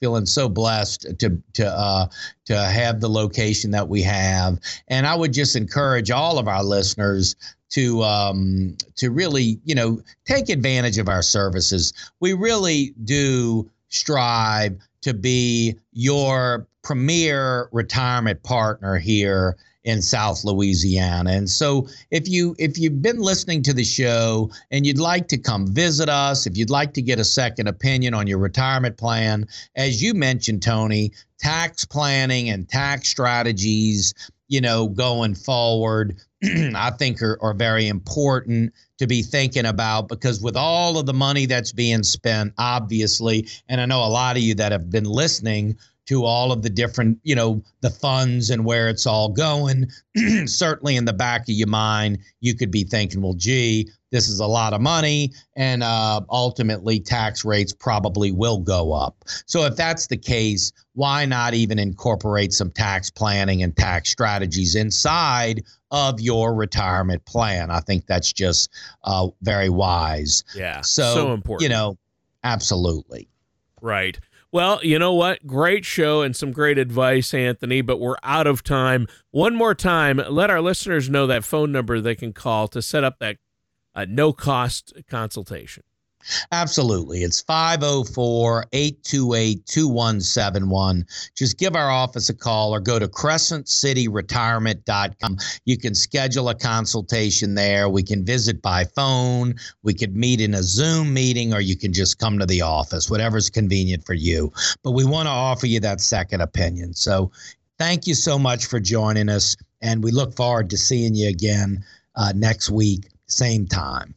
feeling 0.00 0.26
so 0.26 0.48
blessed 0.48 1.06
to 1.18 1.42
to 1.54 1.66
uh, 1.66 2.06
to 2.46 2.56
have 2.56 3.00
the 3.00 3.08
location 3.08 3.70
that 3.72 3.88
we 3.88 4.02
have, 4.02 4.58
and 4.88 5.06
I 5.06 5.14
would 5.14 5.32
just 5.32 5.56
encourage 5.56 6.10
all 6.10 6.38
of 6.38 6.48
our 6.48 6.62
listeners 6.62 7.36
to 7.70 8.02
um, 8.02 8.76
to 8.96 9.10
really 9.10 9.58
you 9.64 9.74
know 9.74 10.00
take 10.24 10.48
advantage 10.48 10.98
of 10.98 11.08
our 11.08 11.22
services. 11.22 11.92
We 12.20 12.32
really 12.32 12.94
do 13.04 13.70
strive 13.88 14.78
to 15.02 15.14
be 15.14 15.76
your 15.92 16.66
premier 16.82 17.68
retirement 17.72 18.42
partner 18.42 18.96
here 18.98 19.56
in 19.84 20.00
South 20.00 20.44
Louisiana. 20.44 21.30
And 21.30 21.50
so 21.50 21.88
if 22.10 22.28
you 22.28 22.54
if 22.58 22.78
you've 22.78 23.02
been 23.02 23.18
listening 23.18 23.62
to 23.64 23.72
the 23.72 23.84
show 23.84 24.50
and 24.70 24.86
you'd 24.86 24.98
like 24.98 25.28
to 25.28 25.38
come 25.38 25.66
visit 25.66 26.08
us, 26.08 26.46
if 26.46 26.56
you'd 26.56 26.70
like 26.70 26.94
to 26.94 27.02
get 27.02 27.18
a 27.18 27.24
second 27.24 27.66
opinion 27.66 28.14
on 28.14 28.26
your 28.26 28.38
retirement 28.38 28.96
plan, 28.96 29.46
as 29.76 30.02
you 30.02 30.14
mentioned 30.14 30.62
Tony, 30.62 31.12
tax 31.38 31.84
planning 31.84 32.48
and 32.48 32.68
tax 32.68 33.08
strategies, 33.08 34.14
you 34.48 34.60
know, 34.60 34.88
going 34.88 35.34
forward, 35.34 36.16
I 36.44 36.90
think 36.90 37.20
are, 37.22 37.38
are 37.42 37.54
very 37.54 37.88
important 37.88 38.72
to 38.98 39.06
be 39.06 39.22
thinking 39.22 39.66
about 39.66 40.08
because 40.08 40.40
with 40.40 40.56
all 40.56 40.98
of 40.98 41.06
the 41.06 41.14
money 41.14 41.46
that's 41.46 41.72
being 41.72 42.04
spent, 42.04 42.52
obviously, 42.58 43.48
and 43.68 43.80
I 43.80 43.86
know 43.86 44.04
a 44.04 44.06
lot 44.06 44.36
of 44.36 44.42
you 44.42 44.54
that 44.56 44.70
have 44.70 44.90
been 44.90 45.04
listening 45.04 45.76
to 46.06 46.24
all 46.24 46.52
of 46.52 46.62
the 46.62 46.70
different, 46.70 47.18
you 47.22 47.34
know, 47.34 47.62
the 47.80 47.90
funds 47.90 48.50
and 48.50 48.64
where 48.64 48.88
it's 48.88 49.06
all 49.06 49.28
going. 49.28 49.88
Certainly 50.46 50.96
in 50.96 51.04
the 51.04 51.12
back 51.12 51.42
of 51.42 51.50
your 51.50 51.68
mind, 51.68 52.18
you 52.40 52.54
could 52.54 52.70
be 52.70 52.84
thinking, 52.84 53.22
well, 53.22 53.34
gee, 53.34 53.88
this 54.12 54.28
is 54.28 54.40
a 54.40 54.46
lot 54.46 54.74
of 54.74 54.80
money, 54.80 55.32
and 55.56 55.82
uh, 55.82 56.20
ultimately 56.28 57.00
tax 57.00 57.44
rates 57.44 57.72
probably 57.72 58.30
will 58.30 58.58
go 58.58 58.92
up. 58.92 59.24
So, 59.46 59.64
if 59.64 59.74
that's 59.74 60.06
the 60.06 60.18
case, 60.18 60.70
why 60.92 61.24
not 61.24 61.54
even 61.54 61.78
incorporate 61.78 62.52
some 62.52 62.70
tax 62.70 63.10
planning 63.10 63.62
and 63.62 63.74
tax 63.74 64.10
strategies 64.10 64.74
inside 64.74 65.64
of 65.90 66.20
your 66.20 66.54
retirement 66.54 67.24
plan? 67.24 67.70
I 67.70 67.80
think 67.80 68.06
that's 68.06 68.32
just 68.32 68.70
uh, 69.04 69.28
very 69.40 69.70
wise. 69.70 70.44
Yeah. 70.54 70.82
So, 70.82 71.14
so 71.14 71.32
important. 71.32 71.62
You 71.62 71.70
know, 71.70 71.98
absolutely. 72.44 73.28
Right. 73.80 74.20
Well, 74.52 74.80
you 74.82 74.98
know 74.98 75.14
what? 75.14 75.46
Great 75.46 75.86
show 75.86 76.20
and 76.20 76.36
some 76.36 76.52
great 76.52 76.76
advice, 76.76 77.32
Anthony, 77.32 77.80
but 77.80 77.98
we're 77.98 78.18
out 78.22 78.46
of 78.46 78.62
time. 78.62 79.06
One 79.30 79.54
more 79.54 79.74
time, 79.74 80.20
let 80.28 80.50
our 80.50 80.60
listeners 80.60 81.08
know 81.08 81.26
that 81.26 81.42
phone 81.42 81.72
number 81.72 82.02
they 82.02 82.14
can 82.14 82.34
call 82.34 82.68
to 82.68 82.82
set 82.82 83.02
up 83.02 83.18
that 83.20 83.38
uh, 83.94 84.04
no 84.06 84.34
cost 84.34 84.92
consultation. 85.08 85.84
Absolutely. 86.52 87.22
It's 87.22 87.40
504 87.40 88.66
828 88.72 89.66
2171. 89.66 91.06
Just 91.36 91.58
give 91.58 91.76
our 91.76 91.90
office 91.90 92.28
a 92.28 92.34
call 92.34 92.74
or 92.74 92.80
go 92.80 92.98
to 92.98 93.06
crescentcityretirement.com. 93.08 95.38
You 95.64 95.78
can 95.78 95.94
schedule 95.94 96.48
a 96.48 96.54
consultation 96.54 97.54
there. 97.54 97.88
We 97.88 98.02
can 98.02 98.24
visit 98.24 98.60
by 98.62 98.84
phone. 98.84 99.54
We 99.82 99.94
could 99.94 100.16
meet 100.16 100.40
in 100.40 100.54
a 100.54 100.62
Zoom 100.62 101.12
meeting 101.12 101.52
or 101.52 101.60
you 101.60 101.76
can 101.76 101.92
just 101.92 102.18
come 102.18 102.38
to 102.38 102.46
the 102.46 102.62
office, 102.62 103.10
whatever's 103.10 103.50
convenient 103.50 104.06
for 104.06 104.14
you. 104.14 104.52
But 104.82 104.92
we 104.92 105.04
want 105.04 105.26
to 105.26 105.30
offer 105.30 105.66
you 105.66 105.80
that 105.80 106.00
second 106.00 106.40
opinion. 106.40 106.94
So 106.94 107.30
thank 107.78 108.06
you 108.06 108.14
so 108.14 108.38
much 108.38 108.64
for 108.66 108.78
joining 108.80 109.28
us. 109.28 109.56
And 109.80 110.04
we 110.04 110.12
look 110.12 110.34
forward 110.34 110.70
to 110.70 110.78
seeing 110.78 111.14
you 111.14 111.28
again 111.28 111.84
uh, 112.14 112.32
next 112.36 112.70
week 112.70 113.08
same 113.32 113.66
time. 113.66 114.14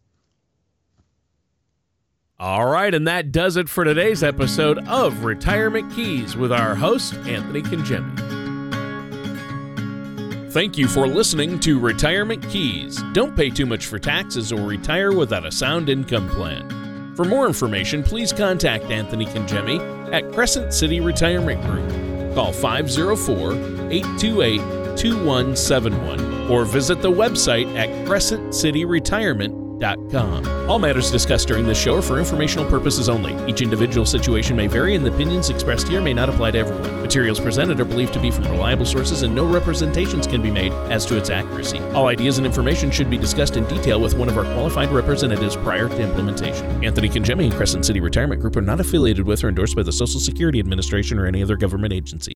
All 2.38 2.66
right, 2.66 2.94
and 2.94 3.08
that 3.08 3.32
does 3.32 3.56
it 3.56 3.70
for 3.70 3.86
today's 3.86 4.22
episode 4.22 4.86
of 4.90 5.24
Retirement 5.24 5.94
Keys 5.94 6.36
with 6.36 6.52
our 6.52 6.76
host, 6.76 7.14
Anthony 7.26 7.62
Congemi. 7.62 8.36
Thank 10.52 10.78
you 10.78 10.90
for 10.90 11.08
listening 11.08 11.62
to 11.62 11.80
Retirement 11.80 12.46
Keys. 12.50 13.02
Don't 13.14 13.38
pay 13.38 13.50
too 13.50 13.66
much 13.66 13.86
for 13.86 14.00
taxes 14.00 14.52
or 14.52 14.68
retire 14.68 15.14
without 15.14 15.46
a 15.46 15.52
sound 15.52 15.88
income 15.88 16.28
plan. 16.28 17.16
For 17.16 17.24
more 17.24 17.48
information, 17.48 18.04
please 18.04 18.34
contact 18.34 18.84
Anthony 18.86 19.28
Congemi 19.28 20.14
at 20.14 20.30
Crescent 20.34 20.74
City 20.74 21.00
Retirement 21.00 21.62
Group. 21.62 22.36
Call 22.36 22.52
504 22.52 23.54
828 23.94 24.58
2171 24.98 26.52
or 26.52 26.66
visit 26.66 27.02
the 27.02 27.12
website 27.12 27.74
at 27.78 27.88
crescentcityretirement.com. 28.06 29.65
All 30.68 30.80
matters 30.80 31.12
discussed 31.12 31.48
during 31.48 31.66
this 31.66 31.78
show 31.80 31.98
are 31.98 32.02
for 32.02 32.18
informational 32.18 32.70
purposes 32.70 33.10
only. 33.10 33.36
Each 33.50 33.62
individual 33.62 34.06
situation 34.06 34.56
may 34.56 34.68
vary, 34.68 34.96
and 34.96 35.06
the 35.06 35.14
opinions 35.14 35.50
expressed 35.50 35.88
here 35.88 36.02
may 36.02 36.14
not 36.14 36.30
apply 36.30 36.52
to 36.52 36.60
everyone. 36.60 37.02
Materials 37.02 37.40
presented 37.40 37.80
are 37.80 37.86
believed 37.86 38.14
to 38.14 38.20
be 38.20 38.32
from 38.32 38.46
reliable 38.46 38.86
sources, 38.86 39.24
and 39.24 39.36
no 39.36 39.46
representations 39.46 40.28
can 40.28 40.42
be 40.42 40.52
made 40.52 40.72
as 40.92 41.06
to 41.06 41.18
its 41.18 41.30
accuracy. 41.30 41.80
All 41.94 42.08
ideas 42.08 42.38
and 42.38 42.46
information 42.46 42.90
should 42.92 43.10
be 43.10 43.18
discussed 43.18 43.58
in 43.58 43.66
detail 43.66 44.00
with 44.00 44.16
one 44.16 44.30
of 44.30 44.38
our 44.38 44.46
qualified 44.54 44.92
representatives 44.92 45.56
prior 45.58 45.90
to 45.90 46.02
implementation. 46.02 46.84
Anthony 46.84 47.10
Congemi 47.10 47.46
and 47.46 47.54
Crescent 47.54 47.86
City 47.86 48.00
Retirement 48.00 48.42
Group 48.42 48.56
are 48.56 48.62
not 48.62 48.80
affiliated 48.80 49.26
with 49.26 49.44
or 49.44 49.50
endorsed 49.50 49.76
by 49.76 49.84
the 49.84 49.92
Social 49.92 50.20
Security 50.20 50.60
Administration 50.60 51.20
or 51.20 51.26
any 51.26 51.44
other 51.44 51.58
government 51.58 51.94
agency. 51.94 52.36